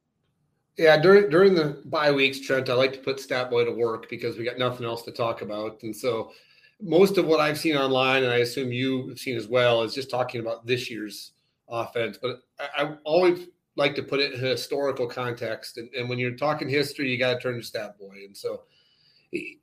Yeah, 0.79 0.99
during 0.99 1.31
during 1.31 1.55
the 1.55 1.83
bye 1.87 2.13
weeks, 2.13 2.39
Trent, 2.41 2.69
I 2.69 2.75
like 2.75 2.93
to 2.93 2.99
put 2.99 3.19
Stat 3.19 3.51
Boy 3.51 3.65
to 3.65 3.73
work 3.73 4.09
because 4.09 4.37
we 4.37 4.45
got 4.45 4.59
nothing 4.59 4.87
else 4.87 5.03
to 5.03 5.11
talk 5.11 5.43
about, 5.43 5.83
and 5.83 5.95
so 5.95 6.33
most 6.81 7.19
of 7.19 7.27
what 7.27 7.41
I've 7.41 7.59
seen 7.59 7.77
online, 7.77 8.23
and 8.23 8.33
I 8.33 8.39
assume 8.39 8.73
you 8.73 9.09
have 9.09 9.19
seen 9.19 9.37
as 9.37 9.49
well, 9.49 9.83
is 9.83 9.95
just 9.95 10.11
talking 10.11 10.41
about 10.41 10.67
this 10.67 10.91
year's 10.91 11.33
offense. 11.69 12.19
But 12.21 12.43
I, 12.59 12.83
I 12.83 12.95
always 13.05 13.49
like 13.77 13.95
to 13.95 14.03
put 14.03 14.21
it 14.21 14.33
in 14.33 14.41
historical 14.41 15.07
context. 15.07 15.79
And, 15.79 15.89
and 15.95 16.09
when 16.09 16.19
you're 16.19 16.37
talking 16.37 16.69
history, 16.69 17.11
you 17.11 17.19
got 17.19 17.35
to 17.35 17.41
turn 17.41 17.57
to 17.57 17.63
Stat 17.63 17.99
Boy. 17.99 18.25
And 18.27 18.37
so 18.37 18.63
he, 19.31 19.61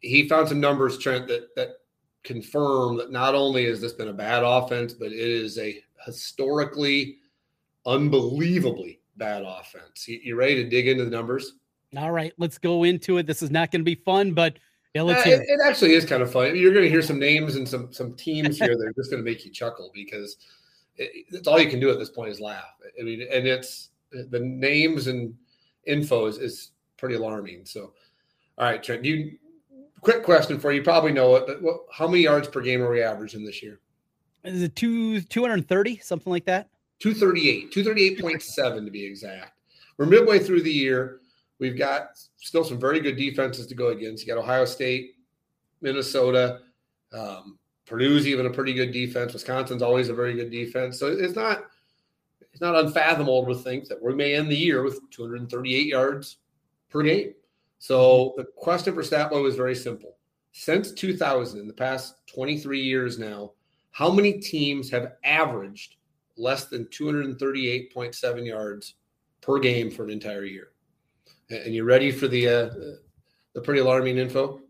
he 0.00 0.28
found 0.28 0.48
some 0.48 0.60
numbers, 0.60 0.98
Trent, 0.98 1.28
that 1.28 1.54
that 1.56 1.80
confirm 2.22 2.96
that 2.96 3.12
not 3.12 3.34
only 3.34 3.66
has 3.66 3.80
this 3.80 3.92
been 3.92 4.08
a 4.08 4.12
bad 4.12 4.42
offense, 4.42 4.94
but 4.94 5.08
it 5.08 5.18
is 5.18 5.58
a 5.58 5.82
historically, 6.06 7.18
unbelievably 7.86 9.00
bad 9.16 9.42
offense. 9.46 10.08
You, 10.08 10.20
you 10.22 10.36
ready 10.36 10.56
to 10.56 10.68
dig 10.68 10.88
into 10.88 11.04
the 11.04 11.10
numbers? 11.10 11.54
All 11.96 12.10
right, 12.10 12.32
let's 12.38 12.58
go 12.58 12.84
into 12.84 13.18
it. 13.18 13.26
This 13.26 13.42
is 13.42 13.50
not 13.50 13.70
going 13.70 13.80
to 13.80 13.84
be 13.84 13.94
fun, 13.94 14.32
but 14.32 14.58
yeah, 14.94 15.02
let's 15.02 15.26
uh, 15.26 15.30
it, 15.30 15.42
it 15.48 15.60
actually 15.64 15.94
is 15.94 16.04
kind 16.04 16.22
of 16.22 16.30
fun. 16.30 16.56
You're 16.56 16.72
going 16.72 16.84
to 16.84 16.90
hear 16.90 17.02
some 17.02 17.18
names 17.18 17.56
and 17.56 17.68
some 17.68 17.92
some 17.92 18.14
teams 18.14 18.58
here 18.58 18.76
that 18.76 18.86
are 18.86 18.92
just 18.92 19.10
going 19.10 19.22
to 19.22 19.28
make 19.28 19.44
you 19.44 19.50
chuckle 19.50 19.90
because 19.92 20.36
it, 20.96 21.26
it's 21.30 21.48
all 21.48 21.60
you 21.60 21.68
can 21.68 21.80
do 21.80 21.90
at 21.90 21.98
this 21.98 22.10
point 22.10 22.30
is 22.30 22.40
laugh. 22.40 22.74
I 22.98 23.02
mean, 23.02 23.26
and 23.30 23.46
it's 23.46 23.90
the 24.12 24.38
names 24.38 25.08
and 25.08 25.34
info 25.86 26.26
is, 26.26 26.38
is 26.38 26.70
pretty 26.96 27.16
alarming. 27.16 27.64
So, 27.64 27.92
all 28.56 28.66
right, 28.66 28.82
Trent, 28.82 29.04
you 29.04 29.36
quick 30.00 30.22
question 30.22 30.60
for 30.60 30.70
you. 30.70 30.78
you 30.78 30.84
probably 30.84 31.12
know 31.12 31.34
it, 31.36 31.46
but 31.46 31.60
what, 31.60 31.80
how 31.92 32.06
many 32.06 32.22
yards 32.22 32.46
per 32.46 32.60
game 32.60 32.80
are 32.80 32.90
we 32.90 33.02
averaging 33.02 33.44
this 33.44 33.62
year? 33.62 33.80
Is 34.44 34.62
it 34.62 34.76
two 34.76 35.22
two 35.22 35.42
hundred 35.42 35.66
thirty 35.66 35.98
something 35.98 36.30
like 36.30 36.44
that? 36.44 36.68
Two 37.00 37.14
thirty 37.14 37.48
eight, 37.48 37.72
two 37.72 37.82
thirty 37.82 38.04
eight 38.04 38.20
point 38.20 38.42
seven 38.42 38.84
to 38.84 38.90
be 38.92 39.04
exact. 39.04 39.58
We're 39.96 40.06
midway 40.06 40.38
through 40.38 40.62
the 40.62 40.72
year. 40.72 41.20
We've 41.58 41.78
got 41.78 42.08
still 42.36 42.64
some 42.64 42.80
very 42.80 43.00
good 43.00 43.16
defenses 43.16 43.66
to 43.68 43.74
go 43.74 43.88
against. 43.88 44.26
You 44.26 44.34
got 44.34 44.40
Ohio 44.40 44.64
State, 44.64 45.12
Minnesota, 45.80 46.60
um, 47.12 47.58
Purdue's 47.86 48.26
even 48.26 48.46
a 48.46 48.50
pretty 48.50 48.72
good 48.72 48.92
defense. 48.92 49.32
Wisconsin's 49.32 49.82
always 49.82 50.08
a 50.08 50.14
very 50.14 50.34
good 50.34 50.50
defense. 50.50 50.98
So 50.98 51.08
it's 51.08 51.36
not 51.36 51.64
it's 52.52 52.60
not 52.60 52.76
unfathomable 52.76 53.46
to 53.46 53.54
think 53.54 53.88
that 53.88 54.02
we 54.02 54.14
may 54.14 54.34
end 54.34 54.50
the 54.50 54.56
year 54.56 54.82
with 54.82 55.00
238 55.10 55.86
yards 55.86 56.38
per 56.88 57.02
game. 57.02 57.34
So 57.78 58.32
the 58.36 58.44
question 58.56 58.94
for 58.94 59.02
Stat 59.02 59.30
Boy 59.30 59.44
is 59.46 59.56
very 59.56 59.74
simple. 59.74 60.16
Since 60.52 60.92
2000, 60.92 61.58
in 61.58 61.66
the 61.66 61.72
past 61.72 62.14
23 62.32 62.80
years 62.80 63.18
now, 63.18 63.52
how 63.90 64.10
many 64.10 64.34
teams 64.34 64.88
have 64.90 65.14
averaged 65.24 65.96
less 66.36 66.66
than 66.66 66.86
238.7 66.86 68.46
yards 68.46 68.94
per 69.40 69.58
game 69.58 69.90
for 69.90 70.04
an 70.04 70.10
entire 70.10 70.44
year? 70.44 70.68
And 71.50 71.74
you 71.74 71.84
ready 71.84 72.10
for 72.10 72.28
the 72.28 72.48
uh, 72.48 72.70
the 73.54 73.60
pretty 73.62 73.80
alarming 73.80 74.18
info? 74.18 74.60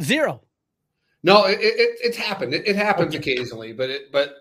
Zero. 0.00 0.42
No, 1.22 1.44
it, 1.44 1.58
it 1.60 1.98
it's 2.02 2.16
happened. 2.16 2.54
It, 2.54 2.66
it 2.66 2.76
happens 2.76 3.14
okay. 3.14 3.34
occasionally, 3.34 3.72
but 3.72 3.90
it 3.90 4.12
but 4.12 4.36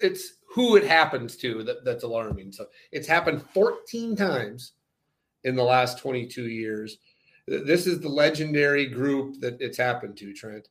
it's 0.00 0.34
who 0.54 0.76
it 0.76 0.84
happens 0.84 1.36
to 1.38 1.64
that, 1.64 1.84
that's 1.84 2.04
alarming. 2.04 2.52
So 2.52 2.66
it's 2.92 3.08
happened 3.08 3.42
14 3.52 4.14
times 4.14 4.72
in 5.42 5.56
the 5.56 5.64
last 5.64 5.98
22 5.98 6.48
years. 6.48 6.98
This 7.46 7.86
is 7.86 8.00
the 8.00 8.08
legendary 8.08 8.86
group 8.86 9.40
that 9.40 9.60
it's 9.60 9.76
happened 9.76 10.16
to, 10.18 10.32
Trent. 10.32 10.68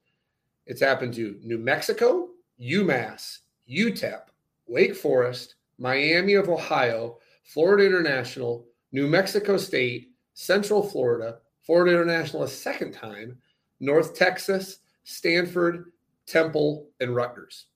It's 0.65 0.81
happened 0.81 1.13
to 1.15 1.37
New 1.43 1.57
Mexico, 1.57 2.29
UMass, 2.61 3.39
UTEP, 3.69 4.21
Wake 4.67 4.95
Forest, 4.95 5.55
Miami 5.77 6.35
of 6.35 6.47
Ohio, 6.49 7.17
Florida 7.43 7.85
International, 7.85 8.65
New 8.93 9.07
Mexico 9.07 9.57
State, 9.57 10.12
Central 10.33 10.83
Florida, 10.83 11.37
Florida 11.61 11.91
International 11.91 12.43
a 12.43 12.47
second 12.47 12.93
time, 12.93 13.37
North 13.79 14.15
Texas, 14.15 14.79
Stanford, 15.03 15.91
Temple, 16.25 16.87
and 16.99 17.15
Rutgers. 17.15 17.67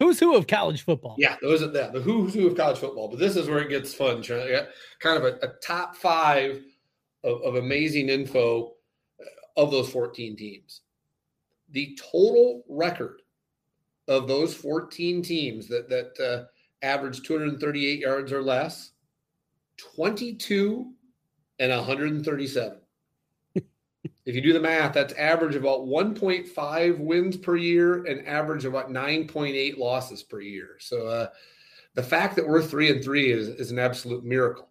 Who's 0.00 0.18
who 0.18 0.34
of 0.34 0.46
college 0.46 0.82
football? 0.82 1.14
Yeah, 1.18 1.36
those 1.40 1.62
are 1.62 1.68
the, 1.68 1.90
the 1.92 2.00
who's 2.00 2.34
who 2.34 2.46
of 2.48 2.56
college 2.56 2.78
football. 2.78 3.08
But 3.08 3.20
this 3.20 3.36
is 3.36 3.48
where 3.48 3.60
it 3.60 3.68
gets 3.68 3.94
fun. 3.94 4.22
Kind 4.22 5.18
of 5.18 5.24
a, 5.24 5.38
a 5.42 5.48
top 5.62 5.96
five 5.96 6.62
of, 7.22 7.40
of 7.42 7.54
amazing 7.56 8.08
info 8.08 8.72
of 9.56 9.70
those 9.70 9.88
14 9.90 10.36
teams. 10.36 10.80
The 11.70 11.96
total 12.12 12.64
record 12.68 13.22
of 14.08 14.28
those 14.28 14.54
14 14.54 15.22
teams 15.22 15.68
that 15.68 15.88
that 15.88 16.20
uh, 16.20 16.44
average 16.84 17.22
238 17.22 18.00
yards 18.00 18.32
or 18.32 18.42
less, 18.42 18.90
22 19.96 20.92
and 21.58 21.70
137. 21.70 22.78
if 23.54 24.34
you 24.34 24.40
do 24.40 24.52
the 24.52 24.60
math, 24.60 24.94
that's 24.94 25.12
average 25.14 25.54
about 25.54 25.80
1.5 25.80 26.98
wins 26.98 27.36
per 27.36 27.56
year 27.56 28.04
and 28.04 28.26
average 28.26 28.64
about 28.64 28.90
9.8 28.90 29.78
losses 29.78 30.22
per 30.22 30.40
year. 30.40 30.76
So 30.78 31.06
uh, 31.06 31.28
the 31.94 32.02
fact 32.02 32.36
that 32.36 32.46
we're 32.46 32.62
three 32.62 32.90
and 32.90 33.02
three 33.02 33.30
is, 33.30 33.48
is 33.48 33.70
an 33.70 33.78
absolute 33.78 34.24
miracle. 34.24 34.68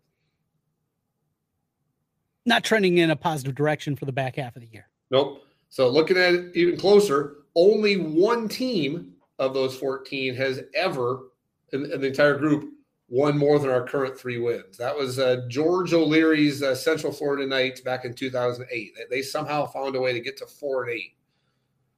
Not 2.46 2.64
trending 2.64 2.98
in 2.98 3.12
a 3.12 3.16
positive 3.16 3.56
direction 3.56 3.96
for 3.96 4.06
the 4.06 4.12
back 4.12 4.36
half 4.36 4.56
of 4.56 4.62
the 4.62 4.68
year. 4.68 4.90
Nope. 5.12 5.44
So 5.70 5.88
looking 5.90 6.18
at 6.18 6.34
it 6.34 6.56
even 6.56 6.78
closer, 6.78 7.38
only 7.56 7.96
one 7.98 8.50
team 8.50 9.14
of 9.40 9.54
those 9.54 9.76
14 9.78 10.36
has 10.36 10.62
ever 10.76 11.30
in, 11.72 11.92
in 11.92 12.02
the 12.02 12.08
entire 12.08 12.38
group 12.38 12.73
won 13.14 13.38
more 13.38 13.60
than 13.60 13.70
our 13.70 13.84
current 13.84 14.18
three 14.18 14.40
wins. 14.40 14.76
That 14.76 14.98
was 14.98 15.20
uh, 15.20 15.46
George 15.48 15.94
O'Leary's 15.94 16.64
uh, 16.64 16.74
Central 16.74 17.14
Florida 17.14 17.46
Knights 17.46 17.80
back 17.80 18.06
in 18.06 18.14
2008. 18.16 18.68
They, 18.96 19.04
they, 19.08 19.22
somehow 19.22 19.68
found 19.68 19.96
a 19.96 20.02
way 20.02 20.14
to 20.14 20.20
get 20.20 20.36
to 20.38 20.48
four 20.48 20.86
and 20.86 20.94
eight. 20.94 21.16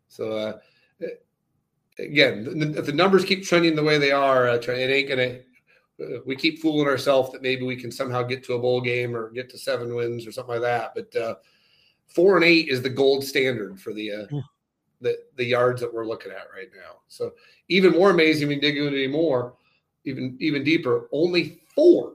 So 0.10 0.34
uh, 0.34 1.08
again, 2.00 2.74
if 2.78 2.86
the 2.86 2.92
numbers 2.92 3.24
keep 3.24 3.46
trending 3.46 3.78
the 3.78 3.84
way 3.84 3.98
they 3.98 4.12
are, 4.12 4.50
uh, 4.50 4.56
it 4.56 4.70
ain't 4.70 5.08
gonna. 5.08 5.40
Uh, 6.04 6.20
we 6.26 6.36
keep 6.36 6.62
fooling 6.62 6.86
ourselves 6.86 7.32
that 7.32 7.42
maybe 7.42 7.66
we 7.66 7.78
can 7.78 7.94
somehow 7.94 8.22
get 8.22 8.44
to 8.44 8.56
a 8.56 8.60
bowl 8.60 8.82
game 8.82 9.16
or 9.16 9.32
get 9.32 9.50
to 9.52 9.58
seven 9.58 9.96
wins 9.96 10.28
or 10.28 10.34
something 10.34 10.56
like 10.56 10.62
that. 10.62 10.92
But 10.96 11.16
uh, 11.16 11.36
four 12.08 12.36
and 12.36 12.44
eight 12.44 12.68
is 12.68 12.82
the 12.82 12.90
gold 12.90 13.24
standard 13.24 13.80
for 13.80 13.94
the 13.94 14.12
uh, 14.12 14.40
the 15.00 15.18
the 15.38 15.46
yards 15.46 15.80
that 15.80 15.94
we're 15.94 16.06
looking 16.06 16.34
at 16.34 16.48
right 16.54 16.70
now. 16.76 16.98
So 17.08 17.36
even 17.70 17.94
more 17.94 18.10
amazing, 18.10 18.50
we 18.50 18.60
dig 18.60 18.76
into 18.76 18.90
any 18.90 19.08
more 19.08 19.54
even 20.06 20.38
even 20.40 20.64
deeper, 20.64 21.08
only 21.12 21.62
four 21.74 22.14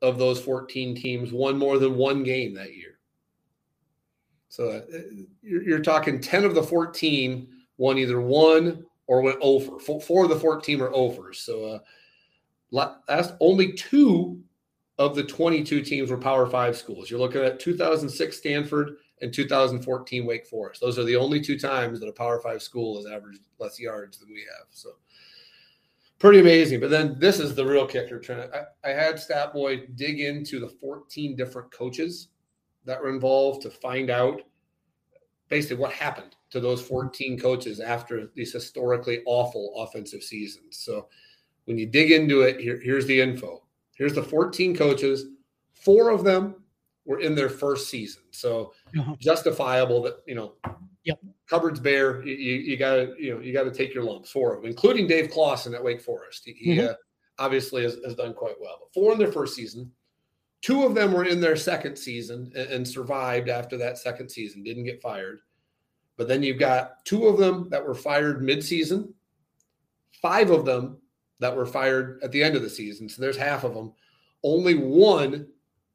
of 0.00 0.18
those 0.18 0.40
14 0.40 0.96
teams 0.96 1.32
won 1.32 1.56
more 1.56 1.78
than 1.78 1.96
one 1.96 2.22
game 2.22 2.54
that 2.54 2.74
year. 2.74 2.98
So 4.48 4.68
uh, 4.68 4.80
you're, 5.40 5.62
you're, 5.62 5.78
talking 5.78 6.20
10 6.20 6.44
of 6.44 6.54
the 6.54 6.62
14 6.62 7.48
won 7.78 7.96
either 7.96 8.20
one 8.20 8.84
or 9.06 9.22
went 9.22 9.38
over. 9.40 9.78
Four 9.78 10.24
of 10.24 10.30
the 10.30 10.38
14 10.38 10.78
were 10.78 10.94
overs. 10.94 11.38
So 11.38 11.64
uh, 11.64 11.78
last 13.08 13.34
only 13.40 13.72
two 13.72 14.42
of 14.98 15.14
the 15.14 15.22
22 15.22 15.82
teams 15.82 16.10
were 16.10 16.18
Power 16.18 16.46
Five 16.46 16.76
schools. 16.76 17.10
You're 17.10 17.20
looking 17.20 17.42
at 17.42 17.60
2006 17.60 18.36
Stanford 18.36 18.96
and 19.22 19.32
2014 19.32 20.26
Wake 20.26 20.46
Forest. 20.46 20.80
Those 20.80 20.98
are 20.98 21.04
the 21.04 21.16
only 21.16 21.40
two 21.40 21.58
times 21.58 22.00
that 22.00 22.08
a 22.08 22.12
Power 22.12 22.40
Five 22.40 22.62
school 22.62 22.96
has 22.96 23.06
averaged 23.06 23.40
less 23.58 23.80
yards 23.80 24.18
than 24.18 24.28
we 24.28 24.40
have. 24.40 24.66
So 24.70 24.90
pretty 26.22 26.38
amazing. 26.38 26.78
But 26.78 26.90
then 26.90 27.16
this 27.18 27.40
is 27.40 27.52
the 27.56 27.66
real 27.66 27.84
kicker, 27.84 28.20
Trent. 28.20 28.48
I, 28.54 28.88
I 28.88 28.92
had 28.92 29.16
Statboy 29.16 29.96
dig 29.96 30.20
into 30.20 30.60
the 30.60 30.68
14 30.68 31.34
different 31.34 31.72
coaches 31.72 32.28
that 32.84 33.02
were 33.02 33.10
involved 33.10 33.62
to 33.62 33.70
find 33.70 34.08
out 34.08 34.40
basically 35.48 35.78
what 35.78 35.90
happened 35.90 36.36
to 36.50 36.60
those 36.60 36.80
14 36.80 37.40
coaches 37.40 37.80
after 37.80 38.30
these 38.36 38.52
historically 38.52 39.22
awful 39.26 39.74
offensive 39.76 40.22
seasons. 40.22 40.78
So 40.78 41.08
when 41.64 41.76
you 41.76 41.86
dig 41.86 42.12
into 42.12 42.42
it, 42.42 42.60
here, 42.60 42.80
here's 42.80 43.06
the 43.06 43.20
info. 43.20 43.64
Here's 43.96 44.14
the 44.14 44.22
14 44.22 44.76
coaches. 44.76 45.24
Four 45.72 46.10
of 46.10 46.22
them 46.22 46.61
were 47.04 47.20
in 47.20 47.34
their 47.34 47.48
first 47.48 47.88
season. 47.88 48.22
So 48.30 48.72
uh-huh. 48.98 49.16
justifiable 49.18 50.02
that, 50.02 50.16
you 50.26 50.34
know, 50.34 50.54
yep. 51.04 51.18
cupboard's 51.48 51.80
bare. 51.80 52.22
You, 52.22 52.34
you, 52.34 52.76
gotta, 52.76 53.14
you 53.18 53.34
know, 53.34 53.40
you 53.40 53.52
gotta 53.52 53.70
take 53.70 53.94
your 53.94 54.04
lumps 54.04 54.30
for 54.30 54.54
them, 54.54 54.64
including 54.64 55.06
Dave 55.06 55.30
Clawson 55.30 55.74
at 55.74 55.82
Wake 55.82 56.00
Forest. 56.00 56.44
He, 56.46 56.76
mm-hmm. 56.76 56.86
uh, 56.86 56.94
obviously 57.38 57.82
has, 57.82 57.98
has, 58.04 58.14
done 58.14 58.34
quite 58.34 58.54
well. 58.60 58.78
But 58.80 58.94
four 58.94 59.12
in 59.12 59.18
their 59.18 59.32
first 59.32 59.56
season. 59.56 59.90
Two 60.60 60.84
of 60.84 60.94
them 60.94 61.12
were 61.12 61.24
in 61.24 61.40
their 61.40 61.56
second 61.56 61.96
season 61.96 62.52
and, 62.54 62.70
and 62.70 62.88
survived 62.88 63.48
after 63.48 63.76
that 63.78 63.98
second 63.98 64.28
season, 64.28 64.62
didn't 64.62 64.84
get 64.84 65.02
fired. 65.02 65.40
But 66.16 66.28
then 66.28 66.42
you've 66.42 66.58
got 66.58 67.04
two 67.04 67.26
of 67.26 67.38
them 67.38 67.68
that 67.70 67.84
were 67.84 67.94
fired 67.94 68.42
midseason, 68.42 69.12
five 70.20 70.50
of 70.50 70.64
them 70.64 70.98
that 71.40 71.56
were 71.56 71.66
fired 71.66 72.20
at 72.22 72.30
the 72.30 72.42
end 72.42 72.54
of 72.54 72.62
the 72.62 72.70
season. 72.70 73.08
So 73.08 73.20
there's 73.20 73.36
half 73.36 73.64
of 73.64 73.74
them. 73.74 73.92
Only 74.44 74.74
one 74.74 75.48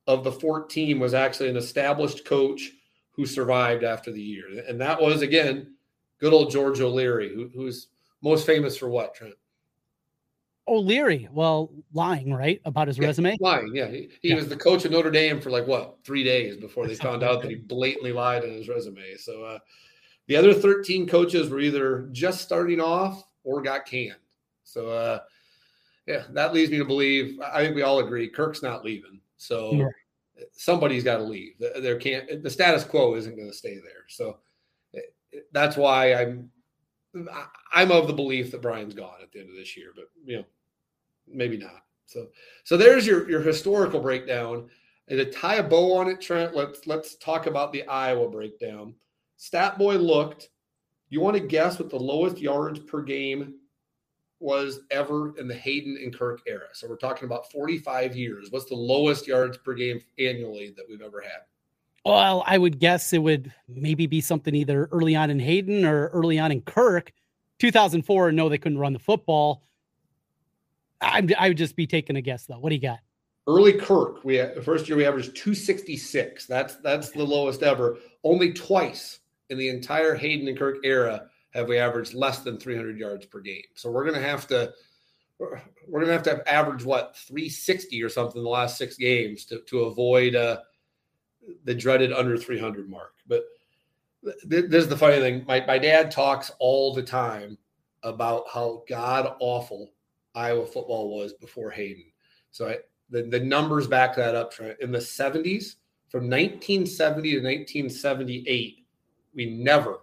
of 0.07 0.23
the 0.23 0.31
14 0.31 0.99
was 0.99 1.13
actually 1.13 1.49
an 1.49 1.57
established 1.57 2.25
coach 2.25 2.71
who 3.11 3.25
survived 3.25 3.83
after 3.83 4.11
the 4.11 4.21
year. 4.21 4.45
And 4.67 4.79
that 4.79 5.01
was, 5.01 5.21
again, 5.21 5.75
good 6.19 6.33
old 6.33 6.51
George 6.51 6.79
O'Leary, 6.79 7.33
who, 7.33 7.49
who's 7.53 7.87
most 8.21 8.45
famous 8.45 8.77
for 8.77 8.89
what, 8.89 9.13
Trent? 9.13 9.35
O'Leary, 10.67 11.29
well, 11.31 11.71
lying, 11.93 12.33
right, 12.33 12.59
about 12.65 12.87
his 12.87 12.97
yeah, 12.97 13.07
resume? 13.07 13.37
Lying, 13.39 13.71
yeah. 13.73 13.87
He, 13.87 14.09
he 14.21 14.29
yeah. 14.29 14.35
was 14.35 14.49
the 14.49 14.55
coach 14.55 14.83
of 14.85 14.91
Notre 14.91 15.11
Dame 15.11 15.39
for 15.39 15.49
like 15.49 15.65
what, 15.65 15.97
three 16.03 16.23
days 16.23 16.57
before 16.57 16.87
they 16.87 16.95
found 16.95 17.23
out 17.23 17.41
that 17.41 17.49
he 17.49 17.55
blatantly 17.67 18.11
lied 18.11 18.43
in 18.43 18.53
his 18.53 18.67
resume. 18.67 19.15
So 19.17 19.43
uh, 19.43 19.59
the 20.27 20.35
other 20.35 20.53
13 20.53 21.07
coaches 21.07 21.49
were 21.49 21.59
either 21.59 22.09
just 22.11 22.41
starting 22.41 22.81
off 22.81 23.23
or 23.43 23.61
got 23.61 23.85
canned. 23.85 24.15
So, 24.63 24.89
uh, 24.89 25.19
yeah, 26.05 26.23
that 26.31 26.53
leads 26.53 26.71
me 26.71 26.77
to 26.77 26.85
believe. 26.85 27.39
I 27.41 27.63
think 27.63 27.75
we 27.75 27.81
all 27.81 27.99
agree 27.99 28.29
Kirk's 28.29 28.61
not 28.61 28.83
leaving. 28.83 29.21
So 29.37 29.73
yeah. 29.73 29.87
somebody's 30.51 31.03
got 31.03 31.17
to 31.17 31.23
leave. 31.23 31.53
There 31.59 31.97
can't 31.97 32.43
the 32.43 32.49
status 32.49 32.83
quo 32.83 33.15
isn't 33.15 33.35
going 33.35 33.49
to 33.49 33.57
stay 33.57 33.75
there. 33.75 34.05
So 34.09 34.37
eh, 34.95 35.39
that's 35.51 35.77
why 35.77 36.13
I'm 36.13 36.49
I'm 37.73 37.91
of 37.91 38.07
the 38.07 38.13
belief 38.13 38.51
that 38.51 38.61
Brian's 38.61 38.93
gone 38.93 39.21
at 39.21 39.31
the 39.31 39.39
end 39.39 39.49
of 39.49 39.55
this 39.55 39.77
year, 39.77 39.91
but 39.95 40.05
you 40.25 40.37
know, 40.37 40.45
maybe 41.27 41.57
not. 41.57 41.83
So 42.05 42.27
so 42.63 42.77
there's 42.77 43.05
your 43.05 43.29
your 43.29 43.41
historical 43.41 43.99
breakdown. 43.99 44.69
And 45.09 45.17
to 45.19 45.31
tie 45.31 45.55
a 45.55 45.63
bow 45.63 45.95
on 45.95 46.09
it, 46.09 46.19
Trent, 46.19 46.53
let's 46.53 46.85
let's 46.85 47.15
talk 47.15 47.47
about 47.47 47.71
the 47.71 47.83
Iowa 47.87 48.29
breakdown. 48.29 48.93
Stat 49.37 49.77
Boy 49.77 49.95
looked. 49.95 50.49
You 51.09 51.21
want 51.21 51.37
to 51.37 51.47
guess 51.47 51.79
what 51.79 51.89
the 51.89 51.95
lowest 51.95 52.37
yards 52.37 52.79
per 52.79 53.01
game 53.01 53.55
was 54.39 54.81
ever 54.91 55.37
in 55.37 55.47
the 55.47 55.55
Hayden 55.55 55.97
and 56.01 56.13
Kirk 56.15 56.41
era. 56.47 56.67
So 56.73 56.87
we're 56.87 56.97
talking 56.97 57.25
about 57.25 57.51
45 57.51 58.15
years. 58.15 58.51
What's 58.51 58.65
the 58.65 58.75
lowest 58.75 59.27
yards 59.27 59.57
per 59.57 59.73
game 59.73 60.01
annually 60.19 60.73
that 60.77 60.85
we've 60.87 61.01
ever 61.01 61.21
had? 61.21 61.41
Well, 62.05 62.43
I 62.45 62.57
would 62.57 62.79
guess 62.79 63.11
it 63.11 63.17
would 63.17 63.53
maybe 63.67 64.07
be 64.07 64.21
something 64.21 64.55
either 64.55 64.87
early 64.91 65.15
on 65.15 65.29
in 65.29 65.39
Hayden 65.39 65.83
or 65.85 66.07
early 66.07 66.39
on 66.39 66.51
in 66.51 66.61
Kirk. 66.61 67.11
2004, 67.59 68.31
no, 68.31 68.47
they 68.47 68.57
couldn't 68.57 68.77
run 68.77 68.93
the 68.93 68.99
football. 68.99 69.63
I'm, 71.01 71.29
I 71.37 71.49
would 71.49 71.57
just 71.57 71.75
be 71.75 71.87
taking 71.87 72.15
a 72.15 72.21
guess 72.21 72.45
though. 72.45 72.59
What 72.59 72.69
do 72.69 72.75
you 72.75 72.81
got? 72.81 72.99
Early 73.47 73.73
Kirk, 73.73 74.23
we 74.23 74.37
the 74.37 74.61
first 74.63 74.87
year 74.87 74.97
we 74.97 75.05
averaged 75.05 75.35
266. 75.35 76.47
That's 76.47 76.75
that's 76.77 77.11
the 77.11 77.23
lowest 77.23 77.63
ever. 77.63 77.97
Only 78.23 78.51
twice 78.51 79.19
in 79.49 79.57
the 79.57 79.69
entire 79.69 80.15
Hayden 80.15 80.47
and 80.47 80.57
Kirk 80.57 80.77
era 80.83 81.29
have 81.53 81.67
we 81.67 81.77
averaged 81.77 82.13
less 82.13 82.39
than 82.39 82.57
300 82.57 82.97
yards 82.97 83.25
per 83.25 83.39
game. 83.39 83.63
So 83.75 83.89
we're 83.89 84.03
going 84.03 84.21
to 84.21 84.27
have 84.27 84.47
to 84.47 84.73
we're 85.39 85.59
going 85.99 86.07
to 86.07 86.13
have 86.13 86.23
to 86.23 86.51
average 86.51 86.83
what 86.83 87.15
360 87.15 88.01
or 88.01 88.09
something 88.09 88.41
the 88.41 88.49
last 88.49 88.77
six 88.77 88.97
games 88.97 89.45
to 89.45 89.59
to 89.61 89.81
avoid 89.81 90.35
uh, 90.35 90.59
the 91.63 91.75
dreaded 91.75 92.11
under 92.11 92.37
300 92.37 92.89
mark. 92.89 93.13
But 93.27 93.45
th- 94.23 94.65
this 94.69 94.83
is 94.83 94.89
the 94.89 94.97
funny 94.97 95.17
thing. 95.17 95.45
My 95.47 95.63
my 95.65 95.77
dad 95.77 96.11
talks 96.11 96.51
all 96.59 96.93
the 96.93 97.03
time 97.03 97.57
about 98.03 98.45
how 98.51 98.83
god 98.87 99.35
awful 99.39 99.91
Iowa 100.35 100.65
football 100.65 101.15
was 101.17 101.33
before 101.33 101.71
Hayden. 101.71 102.05
So 102.51 102.69
I, 102.69 102.77
the 103.09 103.23
the 103.23 103.39
numbers 103.39 103.87
back 103.87 104.15
that 104.15 104.35
up. 104.35 104.53
In 104.81 104.91
the 104.91 104.97
70s, 104.97 105.75
from 106.09 106.23
1970 106.29 107.31
to 107.31 107.37
1978, 107.37 108.85
we 109.33 109.45
never 109.45 109.99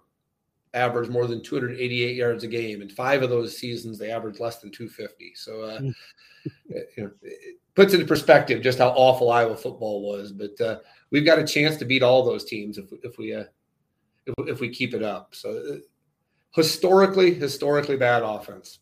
averaged 0.75 1.11
more 1.11 1.27
than 1.27 1.43
288 1.43 2.17
yards 2.17 2.45
a 2.45 2.49
game. 2.49 2.83
In 2.83 2.89
five 2.89 3.23
of 3.23 3.31
those 3.31 3.57
seasons, 3.57 3.99
they 3.99 4.11
averaged 4.11 4.41
less 4.41 4.59
than 4.59 4.71
250. 4.71 5.33
So, 5.35 5.63
uh, 5.63 5.79
hmm. 5.79 5.91
you 6.97 7.05
know, 7.05 7.11
it 7.23 7.57
puts 7.75 7.95
into 7.95 8.07
perspective 8.07 8.63
just 8.63 8.79
how 8.79 8.89
awful 8.91 9.31
Iowa 9.31 9.57
football 9.57 10.03
was. 10.03 10.33
But 10.33 10.61
uh, 10.61 10.79
we've 11.11 11.25
got 11.25 11.39
a 11.39 11.47
chance 11.47 11.77
to 11.77 11.85
beat 11.85 12.03
all 12.03 12.25
those 12.25 12.45
teams 12.45 12.77
if, 12.77 12.87
if 13.03 13.17
we 13.17 13.35
uh, 13.35 13.45
if, 14.27 14.35
if, 14.49 14.61
we 14.61 14.69
keep 14.69 14.95
it 14.95 15.03
up. 15.03 15.35
So, 15.35 15.51
uh, 15.51 15.77
historically, 16.55 17.33
historically 17.35 17.97
bad 17.97 18.23
offense. 18.23 18.81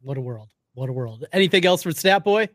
What 0.00 0.16
a 0.16 0.20
world! 0.20 0.48
What 0.74 0.88
a 0.88 0.92
world! 0.92 1.26
Anything 1.32 1.66
else 1.66 1.82
for 1.82 1.92
Stat 1.92 2.24
Boy? 2.24 2.48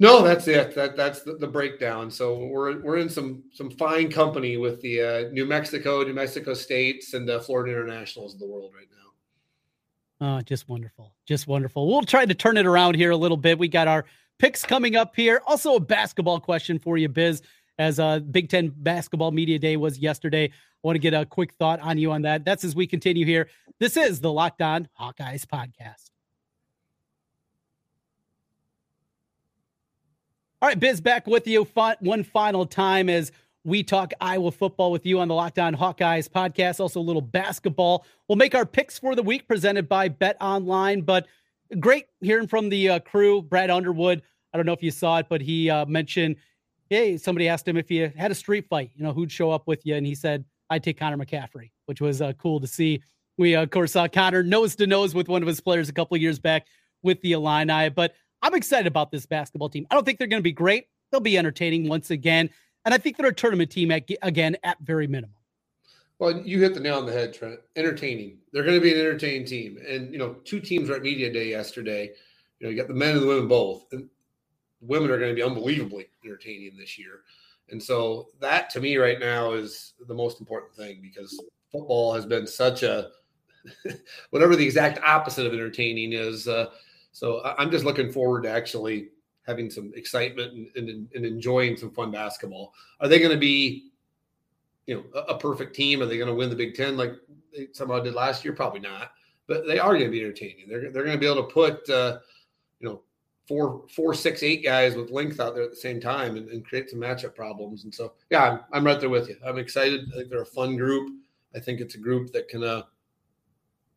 No, 0.00 0.22
that's 0.22 0.46
it. 0.46 0.74
That 0.74 0.96
that's 0.96 1.22
the, 1.22 1.34
the, 1.34 1.46
breakdown. 1.46 2.10
So 2.10 2.46
we're 2.46 2.80
we're 2.80 2.98
in 2.98 3.08
some 3.08 3.42
some 3.52 3.70
fine 3.70 4.10
company 4.10 4.56
with 4.56 4.80
the 4.80 5.02
uh, 5.02 5.30
New 5.32 5.44
Mexico, 5.44 6.02
New 6.04 6.14
Mexico 6.14 6.54
states, 6.54 7.14
and 7.14 7.28
the 7.28 7.40
Florida 7.40 7.72
Internationals 7.72 8.34
of 8.34 8.40
the 8.40 8.46
world 8.46 8.72
right 8.76 8.86
now. 8.90 10.36
Oh, 10.38 10.40
just 10.42 10.68
wonderful, 10.68 11.14
just 11.26 11.48
wonderful. 11.48 11.88
We'll 11.88 12.02
try 12.02 12.26
to 12.26 12.34
turn 12.34 12.56
it 12.56 12.66
around 12.66 12.94
here 12.94 13.10
a 13.10 13.16
little 13.16 13.36
bit. 13.36 13.58
We 13.58 13.68
got 13.68 13.88
our 13.88 14.04
picks 14.38 14.64
coming 14.64 14.94
up 14.94 15.16
here. 15.16 15.42
Also, 15.46 15.74
a 15.74 15.80
basketball 15.80 16.40
question 16.40 16.78
for 16.78 16.96
you, 16.96 17.08
Biz. 17.08 17.42
As 17.78 18.00
uh, 18.00 18.18
Big 18.18 18.48
Ten 18.48 18.72
Basketball 18.76 19.30
Media 19.30 19.58
Day 19.58 19.76
was 19.76 19.98
yesterday, 19.98 20.44
I 20.46 20.50
want 20.82 20.96
to 20.96 21.00
get 21.00 21.14
a 21.14 21.24
quick 21.24 21.54
thought 21.54 21.80
on 21.80 21.98
you 21.98 22.10
on 22.12 22.22
that. 22.22 22.44
That's 22.44 22.64
as 22.64 22.74
we 22.74 22.86
continue 22.86 23.24
here. 23.24 23.48
This 23.78 23.96
is 23.96 24.20
the 24.20 24.32
Locked 24.32 24.62
On 24.62 24.88
Hawkeyes 25.00 25.44
podcast. 25.46 26.10
All 30.60 30.68
right, 30.68 30.80
Biz, 30.80 31.00
back 31.00 31.28
with 31.28 31.46
you 31.46 31.68
one 32.00 32.24
final 32.24 32.66
time 32.66 33.08
as 33.08 33.30
we 33.62 33.84
talk 33.84 34.12
Iowa 34.20 34.50
football 34.50 34.90
with 34.90 35.06
you 35.06 35.20
on 35.20 35.28
the 35.28 35.34
Locked 35.34 35.60
On 35.60 35.72
Hawkeyes 35.72 36.28
podcast. 36.28 36.80
Also, 36.80 36.98
a 36.98 37.00
little 37.00 37.22
basketball. 37.22 38.04
We'll 38.26 38.34
make 38.34 38.56
our 38.56 38.66
picks 38.66 38.98
for 38.98 39.14
the 39.14 39.22
week 39.22 39.46
presented 39.46 39.88
by 39.88 40.08
Bet 40.08 40.36
Online. 40.40 41.02
But 41.02 41.28
great 41.78 42.06
hearing 42.20 42.48
from 42.48 42.70
the 42.70 42.88
uh, 42.88 42.98
crew, 42.98 43.40
Brad 43.40 43.70
Underwood. 43.70 44.20
I 44.52 44.56
don't 44.56 44.66
know 44.66 44.72
if 44.72 44.82
you 44.82 44.90
saw 44.90 45.18
it, 45.18 45.26
but 45.28 45.40
he 45.40 45.70
uh, 45.70 45.86
mentioned, 45.86 46.34
hey, 46.90 47.18
somebody 47.18 47.46
asked 47.46 47.68
him 47.68 47.76
if 47.76 47.88
he 47.88 47.98
had 47.98 48.32
a 48.32 48.34
street 48.34 48.66
fight, 48.68 48.90
you 48.96 49.04
know, 49.04 49.12
who'd 49.12 49.30
show 49.30 49.52
up 49.52 49.68
with 49.68 49.86
you, 49.86 49.94
and 49.94 50.04
he 50.04 50.16
said, 50.16 50.44
"I'd 50.70 50.82
take 50.82 50.98
Connor 50.98 51.24
McCaffrey," 51.24 51.70
which 51.86 52.00
was 52.00 52.20
uh, 52.20 52.32
cool 52.32 52.58
to 52.58 52.66
see. 52.66 53.00
We 53.36 53.54
of 53.54 53.70
course 53.70 53.92
saw 53.92 54.08
Connor 54.08 54.42
nose 54.42 54.74
to 54.76 54.88
nose 54.88 55.14
with 55.14 55.28
one 55.28 55.42
of 55.42 55.46
his 55.46 55.60
players 55.60 55.88
a 55.88 55.92
couple 55.92 56.16
years 56.16 56.40
back 56.40 56.66
with 57.04 57.20
the 57.20 57.30
Illini, 57.30 57.90
but 57.90 58.14
I'm 58.42 58.54
excited 58.54 58.86
about 58.86 59.10
this 59.10 59.26
basketball 59.26 59.68
team. 59.68 59.86
I 59.90 59.94
don't 59.94 60.04
think 60.04 60.18
they're 60.18 60.28
going 60.28 60.40
to 60.40 60.44
be 60.44 60.52
great. 60.52 60.86
They'll 61.10 61.20
be 61.20 61.38
entertaining 61.38 61.88
once 61.88 62.10
again. 62.10 62.50
And 62.84 62.94
I 62.94 62.98
think 62.98 63.16
they're 63.16 63.28
a 63.28 63.34
tournament 63.34 63.70
team 63.70 63.90
at, 63.90 64.08
again 64.22 64.56
at 64.62 64.78
very 64.80 65.06
minimum. 65.06 65.34
Well, 66.18 66.40
you 66.40 66.60
hit 66.60 66.74
the 66.74 66.80
nail 66.80 66.98
on 66.98 67.06
the 67.06 67.12
head, 67.12 67.32
Trent. 67.32 67.60
Entertaining. 67.76 68.38
They're 68.52 68.64
going 68.64 68.76
to 68.76 68.80
be 68.80 68.92
an 68.92 68.98
entertaining 68.98 69.46
team. 69.46 69.78
And, 69.86 70.12
you 70.12 70.18
know, 70.18 70.34
two 70.44 70.60
teams 70.60 70.88
were 70.88 70.96
at 70.96 71.02
Media 71.02 71.32
Day 71.32 71.48
yesterday. 71.48 72.10
You 72.58 72.66
know, 72.66 72.70
you 72.70 72.76
got 72.76 72.88
the 72.88 72.94
men 72.94 73.12
and 73.12 73.22
the 73.22 73.26
women 73.26 73.46
both. 73.46 73.84
And 73.92 74.08
women 74.80 75.10
are 75.10 75.18
going 75.18 75.30
to 75.30 75.34
be 75.34 75.42
unbelievably 75.42 76.08
entertaining 76.24 76.76
this 76.76 76.98
year. 76.98 77.20
And 77.70 77.82
so 77.82 78.28
that 78.40 78.70
to 78.70 78.80
me 78.80 78.96
right 78.96 79.20
now 79.20 79.52
is 79.52 79.94
the 80.06 80.14
most 80.14 80.40
important 80.40 80.74
thing 80.74 81.00
because 81.02 81.38
football 81.70 82.14
has 82.14 82.24
been 82.24 82.46
such 82.46 82.82
a 82.82 83.10
whatever 84.30 84.56
the 84.56 84.64
exact 84.64 84.98
opposite 85.04 85.46
of 85.46 85.52
entertaining 85.52 86.12
is 86.12 86.48
uh, 86.48 86.70
So 87.18 87.42
I'm 87.58 87.68
just 87.68 87.84
looking 87.84 88.12
forward 88.12 88.44
to 88.44 88.48
actually 88.48 89.08
having 89.44 89.70
some 89.70 89.92
excitement 89.96 90.52
and, 90.52 90.88
and, 90.88 91.08
and 91.12 91.26
enjoying 91.26 91.76
some 91.76 91.90
fun 91.90 92.12
basketball. 92.12 92.74
Are 93.00 93.08
they 93.08 93.18
going 93.18 93.32
to 93.32 93.36
be, 93.36 93.90
you 94.86 94.94
know, 94.94 95.04
a, 95.16 95.32
a 95.32 95.38
perfect 95.38 95.74
team? 95.74 96.00
Are 96.00 96.06
they 96.06 96.16
going 96.16 96.28
to 96.28 96.34
win 96.34 96.48
the 96.48 96.54
Big 96.54 96.76
Ten 96.76 96.96
like 96.96 97.14
they 97.52 97.66
somehow 97.72 97.98
did 97.98 98.14
last 98.14 98.44
year? 98.44 98.54
Probably 98.54 98.78
not. 98.78 99.10
But 99.48 99.66
they 99.66 99.80
are 99.80 99.94
going 99.94 100.04
to 100.04 100.10
be 100.12 100.20
entertaining. 100.20 100.68
They're 100.68 100.92
they're 100.92 101.02
going 101.02 101.16
to 101.16 101.18
be 101.18 101.26
able 101.26 101.44
to 101.44 101.52
put, 101.52 101.90
uh, 101.90 102.18
you 102.78 102.88
know, 102.88 103.00
four, 103.48 103.82
four, 103.90 104.14
six, 104.14 104.44
eight 104.44 104.62
guys 104.62 104.94
with 104.94 105.10
length 105.10 105.40
out 105.40 105.56
there 105.56 105.64
at 105.64 105.70
the 105.70 105.76
same 105.76 106.00
time 106.00 106.36
and, 106.36 106.48
and 106.50 106.64
create 106.64 106.88
some 106.88 107.00
matchup 107.00 107.34
problems. 107.34 107.82
And 107.82 107.92
so, 107.92 108.12
yeah, 108.30 108.44
I'm, 108.44 108.60
I'm, 108.72 108.86
right 108.86 109.00
there 109.00 109.08
with 109.08 109.28
you. 109.28 109.38
I'm 109.44 109.58
excited. 109.58 110.02
I 110.12 110.18
think 110.18 110.30
they're 110.30 110.42
a 110.42 110.46
fun 110.46 110.76
group. 110.76 111.10
I 111.56 111.58
think 111.58 111.80
it's 111.80 111.96
a 111.96 111.98
group 111.98 112.30
that 112.32 112.46
can, 112.46 112.62
uh, 112.62 112.82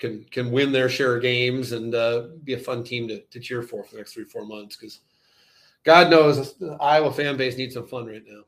can, 0.02 0.26
can 0.32 0.52
win 0.52 0.72
their 0.72 0.90
share 0.90 1.16
of 1.16 1.22
games 1.22 1.74
and 1.74 1.94
uh, 1.94 2.24
be 2.44 2.56
a 2.56 2.58
fun 2.58 2.84
team 2.84 3.08
to, 3.08 3.22
to 3.22 3.40
cheer 3.40 3.62
for 3.62 3.84
for 3.84 3.92
the 3.92 3.98
next 3.98 4.14
three, 4.14 4.24
four 4.24 4.44
months. 4.46 4.76
Cause 4.76 5.00
God 5.84 6.10
knows 6.10 6.58
the 6.58 6.76
Iowa 6.82 7.14
fan 7.14 7.38
base 7.38 7.56
needs 7.56 7.76
some 7.76 7.88
fun 7.88 8.08
right 8.08 8.24
now. 8.28 8.42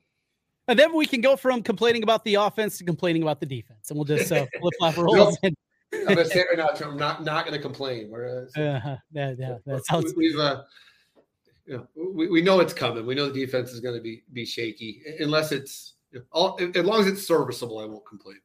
And 0.68 0.80
then 0.80 0.96
we 0.96 1.06
can 1.06 1.22
go 1.22 1.36
from 1.36 1.62
complaining 1.62 2.04
about 2.04 2.24
the 2.26 2.36
offense 2.36 2.78
to 2.80 2.84
complaining 2.84 3.22
about 3.22 3.40
the 3.40 3.46
defense, 3.46 3.90
and 3.90 3.98
we'll 3.98 4.06
just 4.06 4.32
uh, 4.32 4.46
flip 4.60 4.74
flop 4.80 4.98
roles. 4.98 5.38
I'm 5.44 5.56
gonna 6.08 6.26
say 6.26 6.44
right 6.50 6.58
now, 6.58 6.70
I'm 6.86 6.98
not 6.98 7.24
not 7.24 7.46
gonna 7.46 7.60
complain. 7.60 8.10
We're, 8.10 8.48
uh, 8.56 8.60
uh, 8.60 8.98
yeah, 9.12 9.34
yeah, 9.38 9.58
that 9.66 9.86
sounds. 9.86 10.14
We've 10.16 10.40
uh, 10.40 10.64
you 11.66 11.78
know, 11.78 11.88
we, 12.14 12.30
we 12.30 12.42
know 12.42 12.62
it's 12.62 12.74
coming. 12.74 13.06
We 13.06 13.14
know 13.14 13.30
the 13.30 13.46
defense 13.46 13.72
is 13.72 13.80
going 13.80 13.96
to 13.96 14.02
be 14.02 14.24
be 14.32 14.46
shaky 14.46 15.02
unless 15.20 15.52
it's 15.52 15.96
all, 16.32 16.58
as 16.76 16.86
long 16.86 17.02
as 17.02 17.08
it's 17.08 17.28
serviceable. 17.28 17.80
I 17.80 17.86
won't 17.86 18.06
complain. 18.06 18.38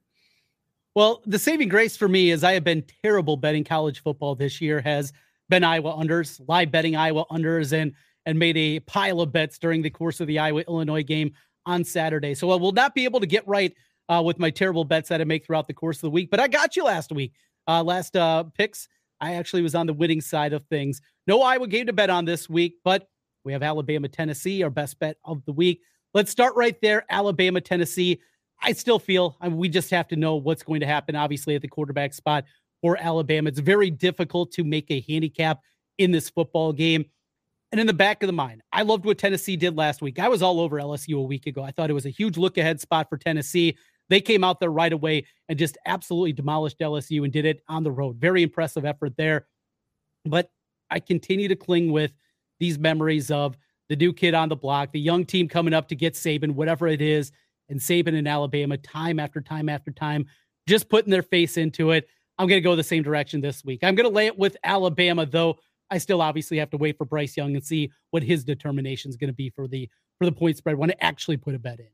Well, 0.99 1.23
the 1.27 1.39
saving 1.39 1.69
grace 1.69 1.97
for 1.97 2.09
me 2.09 2.33
is 2.33 2.43
I 2.43 2.55
have 2.55 2.65
been 2.65 2.83
terrible 3.05 3.37
betting 3.37 3.63
college 3.63 4.03
football 4.03 4.35
this 4.35 4.61
year. 4.61 4.81
Has 4.81 5.13
been 5.49 5.63
Iowa 5.63 5.95
unders, 5.95 6.41
live 6.49 6.73
betting 6.73 6.97
Iowa 6.97 7.25
unders, 7.27 7.73
and 7.73 7.93
and 8.27 8.37
made 8.37 8.57
a 8.57 8.81
pile 8.81 9.21
of 9.21 9.31
bets 9.31 9.61
during 9.61 9.81
the 9.81 9.91
course 9.91 10.19
of 10.19 10.27
the 10.27 10.41
Iowa 10.41 10.65
Illinois 10.67 11.05
game 11.05 11.35
on 11.67 11.85
Saturday. 11.85 12.35
So 12.35 12.51
I 12.51 12.57
will 12.57 12.73
not 12.73 12.97
be 12.97 13.05
able 13.05 13.21
to 13.21 13.29
get 13.29 13.47
right 13.47 13.73
uh, 14.09 14.25
with 14.27 14.41
my 14.41 14.51
terrible 14.51 14.83
bets 14.83 15.09
that 15.11 15.21
I 15.21 15.25
make 15.25 15.47
throughout 15.47 15.69
the 15.69 15.73
course 15.73 15.99
of 15.99 16.01
the 16.01 16.11
week. 16.11 16.33
But 16.33 16.41
I 16.41 16.49
got 16.49 16.75
you 16.75 16.83
last 16.83 17.13
week. 17.13 17.33
Uh, 17.69 17.85
last 17.85 18.17
uh, 18.17 18.43
picks 18.43 18.89
I 19.21 19.37
actually 19.37 19.63
was 19.63 19.77
on 19.77 19.87
the 19.87 19.95
winning 19.95 20.21
side 20.21 20.53
of 20.53 20.65
things. 20.65 21.01
No 21.29 21.43
Iowa 21.43 21.69
game 21.69 21.87
to 21.87 21.93
bet 21.93 22.11
on 22.11 22.25
this 22.25 22.51
week, 22.51 22.75
but 22.83 23.09
we 23.45 23.53
have 23.53 23.63
Alabama, 23.63 24.09
Tennessee, 24.09 24.65
our 24.65 24.71
best 24.71 24.99
bet 24.99 25.19
of 25.25 25.45
the 25.45 25.53
week. 25.53 25.81
Let's 26.13 26.33
start 26.33 26.57
right 26.57 26.77
there. 26.83 27.05
Alabama, 27.09 27.61
Tennessee. 27.61 28.21
I 28.63 28.73
still 28.73 28.99
feel 28.99 29.37
I 29.41 29.49
mean, 29.49 29.59
we 29.59 29.69
just 29.69 29.91
have 29.91 30.09
to 30.09 30.17
know 30.17 30.37
what's 30.37 30.63
going 30.63 30.81
to 30.81 30.87
happen, 30.87 31.15
obviously, 31.15 31.55
at 31.55 31.63
the 31.63 31.69
quarterback 31.69 32.13
spot 32.13 32.45
for 32.81 32.97
Alabama. 32.97 33.49
It's 33.49 33.61
very 33.61 33.91
difficult 33.91 34.53
to 34.53 34.65
make 34.65 34.91
a 34.91 35.05
handicap 35.09 35.61
in 35.99 36.11
this 36.13 36.31
football 36.31 36.73
game. 36.73 37.05
And 37.71 37.81
in 37.81 37.87
the 37.87 37.93
back 37.93 38.23
of 38.23 38.29
the 38.29 38.33
mind, 38.33 38.63
I 38.73 38.83
loved 38.83 39.05
what 39.05 39.19
Tennessee 39.19 39.57
did 39.57 39.77
last 39.77 40.01
week. 40.01 40.19
I 40.19 40.29
was 40.29 40.43
all 40.43 40.61
over 40.61 40.77
LSU 40.77 41.19
a 41.19 41.23
week 41.23 41.47
ago. 41.47 41.63
I 41.63 41.71
thought 41.71 41.91
it 41.91 41.95
was 41.95 42.07
a 42.07 42.11
huge 42.11 42.39
look 42.39 42.57
ahead 42.57 42.81
spot 42.81 43.09
for 43.11 43.19
Tennessee. 43.19 43.77
They 44.09 44.23
came 44.23 44.43
out 44.43 44.59
there 44.59 44.71
right 44.71 44.93
away 44.93 45.27
and 45.49 45.59
just 45.59 45.77
absolutely 45.85 46.33
demolished 46.33 46.79
LSU 46.79 47.25
and 47.25 47.33
did 47.33 47.45
it 47.45 47.63
on 47.69 47.85
the 47.85 47.91
road. 47.91 48.17
Very 48.17 48.43
impressive 48.43 48.87
effort 48.87 49.17
there. 49.19 49.47
But 50.25 50.51
I 50.91 51.01
continue 51.01 51.49
to 51.49 51.57
cling 51.57 51.93
with 51.93 52.13
these 52.59 52.79
memories 52.79 53.31
of 53.31 53.57
the 53.91 53.97
new 53.97 54.15
kid 54.15 54.33
on 54.35 54.49
the 54.49 54.57
block, 54.57 54.93
the 54.93 55.01
young 55.01 55.27
team 55.27 55.47
coming 55.47 55.75
up 55.75 55.89
to 55.89 55.95
get 55.95 56.15
Saban, 56.15 56.53
whatever 56.53 56.89
it 56.89 57.03
is, 57.03 57.33
and 57.69 57.79
Saban 57.81 58.15
in 58.15 58.27
Alabama, 58.27 58.77
time 58.77 59.19
after 59.19 59.41
time 59.41 59.69
after 59.69 59.91
time, 59.91 60.27
just 60.67 60.89
putting 60.89 61.11
their 61.11 61.23
face 61.23 61.57
into 61.57 61.91
it. 61.91 62.09
I'm 62.39 62.47
going 62.47 62.59
to 62.59 62.65
go 62.69 62.77
the 62.77 62.83
same 62.85 63.03
direction 63.03 63.41
this 63.41 63.65
week. 63.65 63.81
I'm 63.83 63.95
going 63.95 64.09
to 64.09 64.15
lay 64.15 64.27
it 64.27 64.39
with 64.39 64.57
Alabama, 64.63 65.27
though. 65.27 65.59
I 65.91 65.99
still 65.99 66.21
obviously 66.21 66.59
have 66.59 66.71
to 66.71 66.77
wait 66.77 66.99
for 66.99 67.05
Bryce 67.05 67.37
Young 67.37 67.55
and 67.57 67.65
see 67.65 67.91
what 68.11 68.23
his 68.23 68.45
determination 68.45 69.09
is 69.09 69.17
going 69.17 69.29
to 69.29 69.35
be 69.35 69.51
for 69.51 69.67
the 69.67 69.89
for 70.19 70.25
the 70.25 70.33
point 70.33 70.57
spread 70.57 70.77
when 70.77 70.91
I 70.91 70.95
actually 71.01 71.37
put 71.37 71.55
a 71.55 71.59
bet 71.59 71.81
in. 71.81 71.89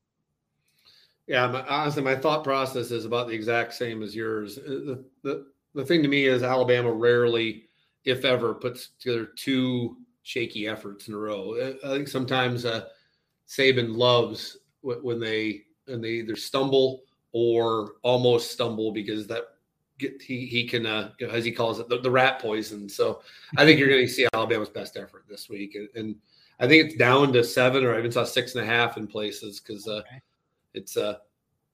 Yeah, 1.26 1.46
my, 1.46 1.62
honestly, 1.66 2.02
my 2.02 2.16
thought 2.16 2.44
process 2.44 2.90
is 2.90 3.04
about 3.04 3.28
the 3.28 3.34
exact 3.34 3.74
same 3.74 4.02
as 4.02 4.14
yours. 4.14 4.58
Uh, 4.58 4.62
the, 4.66 5.04
the, 5.22 5.46
the 5.74 5.84
thing 5.84 6.02
to 6.02 6.08
me 6.08 6.26
is 6.26 6.42
Alabama 6.42 6.92
rarely, 6.92 7.64
if 8.04 8.24
ever, 8.24 8.54
puts 8.54 8.90
together 8.98 9.28
two 9.36 9.96
shaky 10.22 10.66
efforts 10.66 11.08
in 11.08 11.14
a 11.14 11.18
row. 11.18 11.54
Uh, 11.54 11.86
I 11.86 11.96
think 11.96 12.08
sometimes 12.08 12.64
uh, 12.64 12.86
Saban 13.48 13.96
loves 13.96 14.58
when 14.84 15.18
they 15.18 15.62
and 15.88 16.02
they 16.02 16.10
either 16.10 16.36
stumble 16.36 17.02
or 17.32 17.94
almost 18.02 18.52
stumble 18.52 18.92
because 18.92 19.26
that 19.26 19.44
get, 19.98 20.20
he 20.22 20.46
he 20.46 20.66
can 20.66 20.86
uh, 20.86 21.10
as 21.30 21.44
he 21.44 21.52
calls 21.52 21.80
it 21.80 21.88
the, 21.88 21.98
the, 21.98 22.10
rat 22.10 22.40
poison. 22.40 22.88
So 22.88 23.22
I 23.56 23.64
think 23.64 23.78
you're 23.78 23.88
going 23.88 24.06
to 24.06 24.12
see 24.12 24.26
Alabama's 24.34 24.68
best 24.68 24.96
effort 24.96 25.24
this 25.28 25.48
week, 25.48 25.74
and, 25.74 25.88
and, 25.94 26.16
I 26.60 26.68
think 26.68 26.84
it's 26.84 26.94
down 26.94 27.32
to 27.32 27.42
seven 27.42 27.84
or 27.84 27.96
I 27.96 27.98
even 27.98 28.12
saw 28.12 28.22
six 28.22 28.54
and 28.54 28.62
a 28.62 28.66
half 28.66 28.96
in 28.96 29.08
places 29.08 29.58
because 29.58 29.88
uh, 29.88 30.02
okay 30.06 30.20
it's 30.74 30.96
uh 30.96 31.16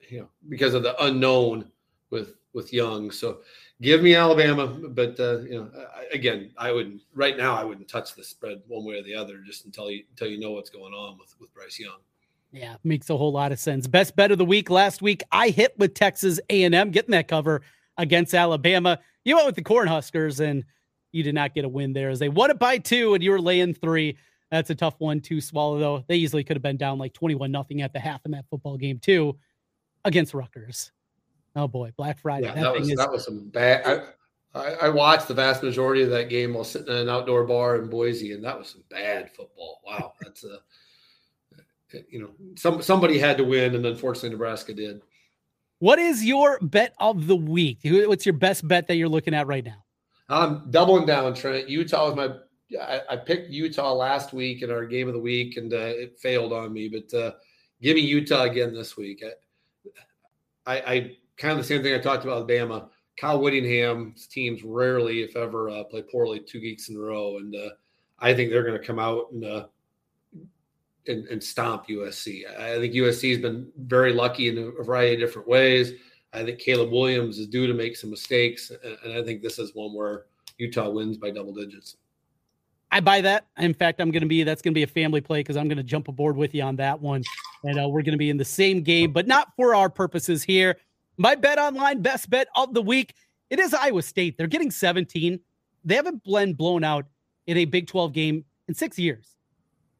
you 0.09 0.21
know 0.21 0.29
because 0.49 0.75
of 0.75 0.83
the 0.83 1.03
unknown 1.05 1.71
with 2.11 2.35
with 2.53 2.73
Young. 2.73 3.11
So 3.13 3.41
give 3.81 4.03
me 4.03 4.15
Alabama, 4.15 4.67
but 4.67 5.19
uh, 5.19 5.41
you 5.41 5.61
know 5.61 5.71
again 6.13 6.53
I 6.57 6.71
wouldn't 6.71 7.03
right 7.15 7.37
now 7.37 7.55
I 7.57 7.65
wouldn't 7.65 7.89
touch 7.89 8.15
the 8.15 8.25
spread 8.25 8.63
one 8.69 8.85
way 8.85 8.99
or 8.99 9.03
the 9.03 9.15
other 9.15 9.39
just 9.39 9.65
until 9.65 9.91
you 9.91 10.05
until 10.11 10.29
you 10.29 10.39
know 10.39 10.53
what's 10.53 10.71
going 10.71 10.93
on 10.93 11.19
with 11.19 11.35
with 11.41 11.53
Bryce 11.55 11.79
Young. 11.79 11.99
Yeah, 12.53 12.77
makes 12.83 13.09
a 13.11 13.17
whole 13.17 13.33
lot 13.33 13.53
of 13.53 13.59
sense. 13.59 13.87
Best 13.87 14.17
bet 14.17 14.33
of 14.33 14.39
the 14.39 14.45
week 14.45 14.71
last 14.71 15.03
week 15.03 15.23
I 15.31 15.51
hit 15.51 15.79
with 15.79 15.95
Texas 15.95 16.41
A&M 16.51 16.91
getting 16.91 17.13
that 17.13 17.29
cover 17.29 17.63
against 17.97 18.35
Alabama. 18.35 18.99
You 19.25 19.37
went 19.37 19.47
with 19.47 19.55
the 19.55 19.63
Cornhuskers 19.63 20.41
and 20.41 20.65
you 21.13 21.23
did 21.23 21.35
not 21.35 21.55
get 21.55 21.65
a 21.65 21.69
win 21.69 21.93
there 21.93 22.11
as 22.11 22.19
they 22.19 22.29
won 22.29 22.51
it 22.51 22.59
by 22.59 22.79
two 22.79 23.15
and 23.15 23.23
you 23.23 23.31
were 23.31 23.41
laying 23.41 23.75
three. 23.75 24.17
That's 24.51 24.71
a 24.71 24.75
tough 24.75 24.97
one 24.99 25.21
to 25.23 25.41
swallow, 25.41 25.79
though. 25.79 26.05
They 26.09 26.17
easily 26.17 26.43
could 26.43 26.57
have 26.57 26.63
been 26.63 26.77
down 26.77 26.99
like 26.99 27.13
21 27.13 27.53
nothing 27.53 27.83
at 27.83 27.93
the 27.93 28.01
half 28.01 28.21
in 28.25 28.33
that 28.33 28.47
football 28.51 28.77
game, 28.77 28.99
too, 28.99 29.39
against 30.05 30.35
Rutgers. 30.35 30.91
Oh, 31.55 31.69
boy. 31.69 31.93
Black 31.97 32.19
Friday. 32.19 32.47
Yeah, 32.47 32.55
that, 32.55 32.63
that 32.63 32.75
was, 32.75 32.91
is- 32.91 32.97
that 32.97 33.13
was 33.13 33.25
some 33.25 33.49
bad. 33.51 33.87
I, 33.87 34.59
I, 34.59 34.73
I, 34.87 34.89
watched 34.89 35.29
the 35.29 35.35
vast 35.35 35.63
majority 35.63 36.03
of 36.03 36.11
that 36.11 36.29
game 36.29 36.55
while 36.55 36.65
sitting 36.65 36.89
in 36.89 37.03
an 37.03 37.09
outdoor 37.09 37.45
bar 37.45 37.77
in 37.77 37.89
Boise, 37.89 38.33
and 38.33 38.45
that 38.45 38.59
was 38.59 38.71
some 38.71 38.83
bad 38.91 39.31
football. 39.31 39.81
Wow. 39.87 40.15
That's 40.21 40.43
a, 40.43 40.59
you 42.09 42.21
know, 42.21 42.31
some 42.57 42.83
somebody 42.83 43.19
had 43.19 43.37
to 43.39 43.45
win, 43.45 43.75
and 43.75 43.85
unfortunately, 43.87 44.31
Nebraska 44.31 44.75
did. 44.75 45.03
What 45.79 45.99
is 45.99 46.25
your 46.25 46.59
bet 46.61 46.95
of 46.99 47.27
the 47.27 47.37
week? 47.37 47.79
What's 47.85 48.27
your 48.27 48.35
best 48.35 48.67
bet 48.69 48.87
that 48.89 48.97
you're 48.97 49.09
looking 49.09 49.35
at 49.35 49.47
right 49.47 49.65
now? 49.65 49.83
I'm 50.29 50.71
doubling 50.71 51.07
down, 51.07 51.35
Trent. 51.35 51.69
Utah 51.69 52.07
was 52.07 52.17
my 52.17 52.35
I, 52.79 53.01
I, 53.11 53.17
picked 53.17 53.51
Utah 53.51 53.93
last 53.93 54.33
week 54.33 54.63
in 54.63 54.71
our 54.71 54.85
game 54.87 55.09
of 55.09 55.15
the 55.15 55.21
week, 55.21 55.57
and 55.57 55.73
uh, 55.73 55.77
it 55.77 56.19
failed 56.19 56.53
on 56.53 56.73
me. 56.73 56.89
But 56.89 57.17
uh, 57.17 57.33
give 57.83 57.97
me 57.97 58.03
Utah 58.03 58.43
again 58.43 58.75
this 58.75 58.97
week. 58.97 59.25
I, 60.67 60.73
I, 60.73 60.93
I, 60.93 61.17
kind 61.37 61.53
of 61.53 61.59
the 61.59 61.65
same 61.65 61.83
thing 61.83 61.95
I 61.95 61.99
talked 61.99 62.25
about 62.25 62.37
Alabama. 62.37 62.89
Kyle 63.19 63.41
Whittingham's 63.41 64.27
teams 64.27 64.63
rarely, 64.63 65.23
if 65.23 65.37
ever, 65.37 65.69
uh, 65.69 65.85
play 65.85 66.03
poorly 66.03 66.41
two 66.41 66.61
weeks 66.61 66.89
in 66.89 66.97
a 66.97 67.01
row, 67.01 67.39
and 67.39 67.55
uh, 67.55 67.71
I 68.19 68.35
think 68.35 68.51
they're 68.51 68.65
going 68.65 68.81
to 68.81 68.87
come 68.87 68.99
out 68.99 69.33
and, 69.33 69.45
uh, 69.45 69.67
and, 71.07 71.27
and 71.27 71.43
stomp 71.43 71.89
USC. 71.89 72.49
I 72.59 72.79
think 72.79 72.95
USC 72.95 73.31
has 73.31 73.41
been 73.41 73.69
very 73.79 74.13
lucky 74.13 74.49
in 74.49 74.59
a 74.59 74.83
variety 74.83 75.15
of 75.15 75.21
different 75.21 75.49
ways. 75.49 75.93
I 76.33 76.45
think 76.45 76.59
Caleb 76.59 76.93
Williams 76.93 77.39
is 77.39 77.49
due 77.49 77.67
to 77.67 77.75
make 77.75 77.97
some 77.97 78.11
mistakes, 78.11 78.71
and, 79.05 79.13
I 79.13 79.23
think 79.23 79.43
this 79.43 79.59
is 79.59 79.75
one 79.75 79.95
where 79.95 80.27
Utah 80.59 80.89
wins 80.89 81.17
by 81.17 81.31
double 81.31 81.53
digits. 81.53 81.97
I 82.93 83.01
buy 83.01 83.21
that. 83.21 83.47
In 83.59 83.75
fact, 83.75 84.01
I'm 84.01 84.11
going 84.11 84.23
to 84.23 84.29
be 84.29 84.43
that's 84.43 84.63
going 84.63 84.73
to 84.73 84.79
be 84.79 84.83
a 84.83 84.87
family 84.87 85.21
play 85.21 85.41
because 85.41 85.57
I'm 85.57 85.69
going 85.69 85.79
to 85.79 85.85
jump 85.85 86.09
aboard 86.09 86.37
with 86.37 86.55
you 86.55 86.63
on 86.63 86.77
that 86.77 87.01
one, 87.01 87.23
and 87.65 87.81
uh, 87.81 87.89
we're 87.89 88.03
going 88.03 88.13
to 88.13 88.19
be 88.19 88.31
in 88.31 88.37
the 88.37 88.45
same 88.45 88.83
game, 88.83 89.13
but 89.13 89.27
not 89.27 89.49
for 89.57 89.75
our 89.75 89.89
purposes 89.89 90.43
here. 90.43 90.77
My 91.17 91.35
bet 91.35 91.59
online 91.59 92.03
best 92.03 92.31
bet 92.31 92.49
of 92.57 92.75
the 92.75 92.83
week. 92.83 93.15
It 93.49 93.59
is 93.59 93.75
Iowa 93.75 94.03
State. 94.03 94.39
They're 94.39 94.47
getting 94.47 94.71
17. 94.71 95.41
They 95.85 95.95
haven't 95.95 96.23
been 96.25 96.55
blown 96.55 96.85
out 96.85 97.07
in 97.47 97.57
a 97.57 97.65
Big 97.65 97.89
12 97.89 98.13
game 98.13 98.45
in 98.69 98.75
six 98.75 98.99
years. 98.99 99.37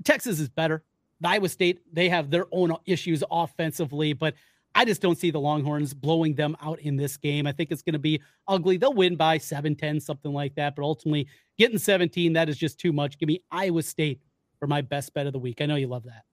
Texas 0.05 0.39
is 0.39 0.49
better. 0.49 0.85
Iowa 1.29 1.49
State, 1.49 1.81
they 1.93 2.09
have 2.09 2.31
their 2.31 2.47
own 2.53 2.75
issues 2.87 3.23
offensively, 3.31 4.13
but 4.13 4.35
I 4.75 4.85
just 4.85 5.03
don't 5.03 5.19
see 5.19 5.31
the 5.31 5.41
Longhorns 5.41 5.93
blowing 5.93 6.35
them 6.35 6.57
out 6.63 6.81
in 6.81 6.97
this 6.97 7.17
game. 7.17 7.47
I 7.47 7.53
think 7.53 7.71
it's 7.71 7.83
going 7.83 7.95
to 7.95 7.99
be 7.99 8.21
ugly. 8.47 8.77
They'll 8.77 8.93
win 8.93 9.17
by 9.17 9.39
7 9.39 9.75
10, 9.75 10.01
something 10.01 10.33
like 10.33 10.55
that. 10.55 10.77
But 10.77 10.85
ultimately, 10.85 11.27
getting 11.59 11.79
17, 11.79 12.33
that 12.35 12.49
is 12.49 12.57
just 12.57 12.79
too 12.79 12.93
much. 12.93 13.19
Give 13.19 13.27
me 13.27 13.43
Iowa 13.51 13.83
State 13.83 14.21
for 14.59 14.67
my 14.67 14.81
best 14.81 15.13
bet 15.13 15.27
of 15.27 15.33
the 15.33 15.39
week. 15.39 15.61
I 15.61 15.67
know 15.67 15.77
you 15.77 15.89
love 15.89 16.05
that. 16.05 16.25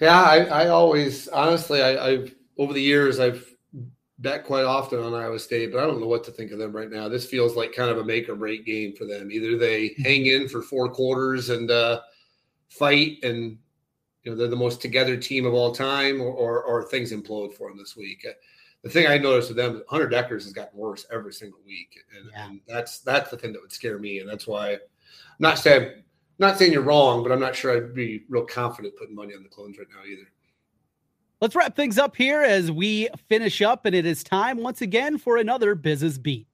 Yeah, 0.00 0.20
I, 0.22 0.38
I 0.44 0.68
always, 0.68 1.28
honestly, 1.28 1.82
I, 1.82 2.08
I've, 2.08 2.34
over 2.58 2.72
the 2.72 2.82
years, 2.82 3.20
I've 3.20 3.54
bet 4.18 4.44
quite 4.44 4.64
often 4.64 5.00
on 5.00 5.14
Iowa 5.14 5.38
State, 5.38 5.72
but 5.72 5.82
I 5.82 5.86
don't 5.86 6.00
know 6.00 6.06
what 6.06 6.24
to 6.24 6.30
think 6.30 6.52
of 6.52 6.58
them 6.58 6.74
right 6.74 6.90
now. 6.90 7.08
This 7.08 7.26
feels 7.26 7.56
like 7.56 7.74
kind 7.74 7.90
of 7.90 7.98
a 7.98 8.04
make 8.04 8.28
or 8.28 8.34
break 8.34 8.64
game 8.64 8.94
for 8.94 9.04
them. 9.04 9.30
Either 9.30 9.56
they 9.56 9.90
mm-hmm. 9.90 10.02
hang 10.02 10.26
in 10.26 10.48
for 10.48 10.62
four 10.62 10.88
quarters 10.88 11.50
and 11.50 11.70
uh, 11.70 12.00
fight 12.68 13.18
and 13.22 13.58
you 14.24 14.30
know 14.30 14.36
they're 14.36 14.48
the 14.48 14.56
most 14.56 14.80
together 14.80 15.16
team 15.16 15.46
of 15.46 15.54
all 15.54 15.72
time, 15.72 16.20
or 16.20 16.32
or, 16.32 16.62
or 16.64 16.82
things 16.84 17.12
implode 17.12 17.54
for 17.54 17.68
them 17.68 17.78
this 17.78 17.96
week. 17.96 18.24
Uh, 18.28 18.32
the 18.82 18.90
thing 18.90 19.06
I 19.06 19.16
noticed 19.16 19.48
with 19.48 19.56
them, 19.56 19.82
Hunter 19.88 20.08
Dekkers 20.08 20.44
has 20.44 20.52
gotten 20.52 20.78
worse 20.78 21.06
every 21.10 21.32
single 21.32 21.60
week, 21.66 21.98
and, 22.16 22.30
yeah. 22.30 22.46
and, 22.46 22.60
that's 22.66 23.00
that's 23.00 23.30
the 23.30 23.36
thing 23.36 23.52
that 23.52 23.62
would 23.62 23.72
scare 23.72 23.98
me, 23.98 24.18
and 24.18 24.28
that's 24.28 24.46
why. 24.46 24.72
I'm 24.72 24.78
not 25.40 25.58
saying 25.58 26.02
not 26.38 26.58
saying 26.58 26.72
you're 26.72 26.82
wrong, 26.82 27.22
but 27.22 27.32
I'm 27.32 27.40
not 27.40 27.54
sure 27.54 27.76
I'd 27.76 27.94
be 27.94 28.24
real 28.28 28.44
confident 28.44 28.96
putting 28.96 29.14
money 29.14 29.34
on 29.34 29.42
the 29.42 29.48
clones 29.48 29.78
right 29.78 29.86
now 29.94 30.04
either. 30.04 30.28
Let's 31.40 31.54
wrap 31.54 31.76
things 31.76 31.98
up 31.98 32.16
here 32.16 32.42
as 32.42 32.70
we 32.70 33.08
finish 33.28 33.60
up, 33.60 33.84
and 33.84 33.94
it 33.94 34.06
is 34.06 34.24
time 34.24 34.58
once 34.58 34.80
again 34.80 35.18
for 35.18 35.36
another 35.36 35.74
business 35.74 36.16
beat. 36.16 36.46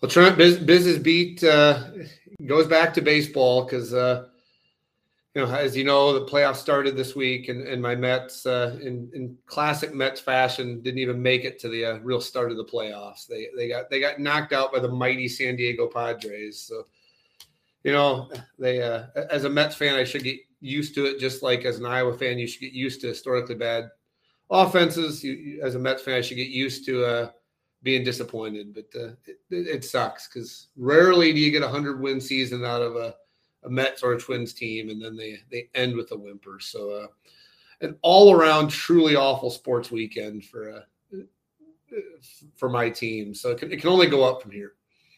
Well, 0.00 0.10
Trent, 0.10 0.36
business 0.36 0.98
beat 0.98 1.42
uh, 1.44 1.90
goes 2.46 2.66
back 2.66 2.92
to 2.94 3.00
baseball 3.00 3.64
because. 3.64 3.94
Uh, 3.94 4.26
you 5.38 5.46
know, 5.46 5.54
as 5.54 5.76
you 5.76 5.84
know, 5.84 6.12
the 6.12 6.26
playoffs 6.26 6.56
started 6.56 6.96
this 6.96 7.14
week, 7.14 7.48
and, 7.48 7.64
and 7.64 7.80
my 7.80 7.94
Mets, 7.94 8.44
uh, 8.44 8.76
in, 8.82 9.08
in 9.14 9.36
classic 9.46 9.94
Mets 9.94 10.20
fashion, 10.20 10.82
didn't 10.82 10.98
even 10.98 11.22
make 11.22 11.44
it 11.44 11.60
to 11.60 11.68
the 11.68 11.84
uh, 11.84 11.98
real 11.98 12.20
start 12.20 12.50
of 12.50 12.56
the 12.56 12.64
playoffs. 12.64 13.24
They 13.28 13.46
they 13.56 13.68
got 13.68 13.88
they 13.88 14.00
got 14.00 14.18
knocked 14.18 14.52
out 14.52 14.72
by 14.72 14.80
the 14.80 14.88
mighty 14.88 15.28
San 15.28 15.54
Diego 15.54 15.86
Padres. 15.86 16.58
So, 16.58 16.88
you 17.84 17.92
know, 17.92 18.28
they 18.58 18.82
uh, 18.82 19.04
as 19.30 19.44
a 19.44 19.48
Mets 19.48 19.76
fan, 19.76 19.94
I 19.94 20.02
should 20.02 20.24
get 20.24 20.40
used 20.60 20.96
to 20.96 21.04
it. 21.04 21.20
Just 21.20 21.40
like 21.40 21.64
as 21.64 21.78
an 21.78 21.86
Iowa 21.86 22.18
fan, 22.18 22.36
you 22.36 22.48
should 22.48 22.62
get 22.62 22.72
used 22.72 23.00
to 23.02 23.06
historically 23.06 23.54
bad 23.54 23.90
offenses. 24.50 25.22
You, 25.22 25.34
you, 25.34 25.62
as 25.62 25.76
a 25.76 25.78
Mets 25.78 26.02
fan, 26.02 26.14
I 26.14 26.20
should 26.20 26.36
get 26.36 26.48
used 26.48 26.84
to 26.86 27.04
uh, 27.04 27.30
being 27.84 28.02
disappointed. 28.02 28.74
But 28.74 29.00
uh, 29.00 29.12
it, 29.24 29.38
it 29.50 29.84
sucks 29.84 30.26
because 30.26 30.66
rarely 30.76 31.32
do 31.32 31.38
you 31.38 31.52
get 31.52 31.62
a 31.62 31.68
hundred 31.68 32.00
win 32.00 32.20
season 32.20 32.64
out 32.64 32.82
of 32.82 32.96
a 32.96 33.14
a 33.68 33.70
Mets 33.70 34.02
or 34.02 34.12
a 34.12 34.18
Twins 34.18 34.52
team, 34.52 34.90
and 34.90 35.02
then 35.02 35.16
they 35.16 35.38
they 35.50 35.68
end 35.74 35.94
with 35.94 36.10
a 36.12 36.16
whimper. 36.16 36.58
So, 36.60 36.90
uh, 36.90 37.06
an 37.80 37.96
all 38.02 38.32
around 38.32 38.68
truly 38.68 39.14
awful 39.16 39.50
sports 39.50 39.90
weekend 39.90 40.44
for 40.44 40.70
uh, 40.70 40.80
for 42.56 42.68
my 42.68 42.90
team. 42.90 43.34
So 43.34 43.50
it 43.50 43.58
can, 43.58 43.72
it 43.72 43.80
can 43.80 43.90
only 43.90 44.06
go 44.06 44.24
up 44.24 44.42
from 44.42 44.50
here. 44.50 44.72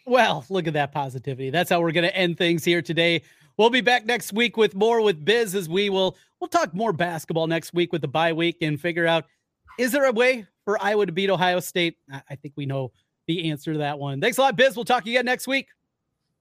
Well, 0.06 0.44
look 0.48 0.66
at 0.66 0.74
that 0.74 0.92
positivity. 0.92 1.50
That's 1.50 1.70
how 1.70 1.80
we're 1.80 1.92
going 1.92 2.06
to 2.06 2.16
end 2.16 2.38
things 2.38 2.64
here 2.64 2.82
today. 2.82 3.22
We'll 3.56 3.70
be 3.70 3.80
back 3.80 4.06
next 4.06 4.32
week 4.32 4.56
with 4.56 4.74
more 4.74 5.02
with 5.02 5.24
Biz 5.24 5.54
as 5.54 5.68
we 5.68 5.90
will 5.90 6.16
we'll 6.40 6.48
talk 6.48 6.72
more 6.74 6.92
basketball 6.92 7.46
next 7.46 7.74
week 7.74 7.92
with 7.92 8.00
the 8.00 8.08
bye 8.08 8.32
week 8.32 8.58
and 8.62 8.80
figure 8.80 9.06
out 9.06 9.26
is 9.78 9.92
there 9.92 10.04
a 10.04 10.12
way 10.12 10.46
for 10.64 10.82
Iowa 10.82 11.06
to 11.06 11.12
beat 11.12 11.30
Ohio 11.30 11.60
State? 11.60 11.96
I 12.10 12.34
think 12.36 12.54
we 12.56 12.66
know 12.66 12.92
the 13.26 13.50
answer 13.50 13.72
to 13.72 13.78
that 13.80 13.98
one. 13.98 14.20
Thanks 14.20 14.38
a 14.38 14.42
lot, 14.42 14.56
Biz. 14.56 14.76
We'll 14.76 14.84
talk 14.84 15.04
to 15.04 15.10
you 15.10 15.16
again 15.16 15.26
next 15.26 15.46
week. 15.46 15.68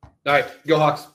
All 0.04 0.34
right, 0.34 0.46
go 0.66 0.78
Hawks. 0.78 1.08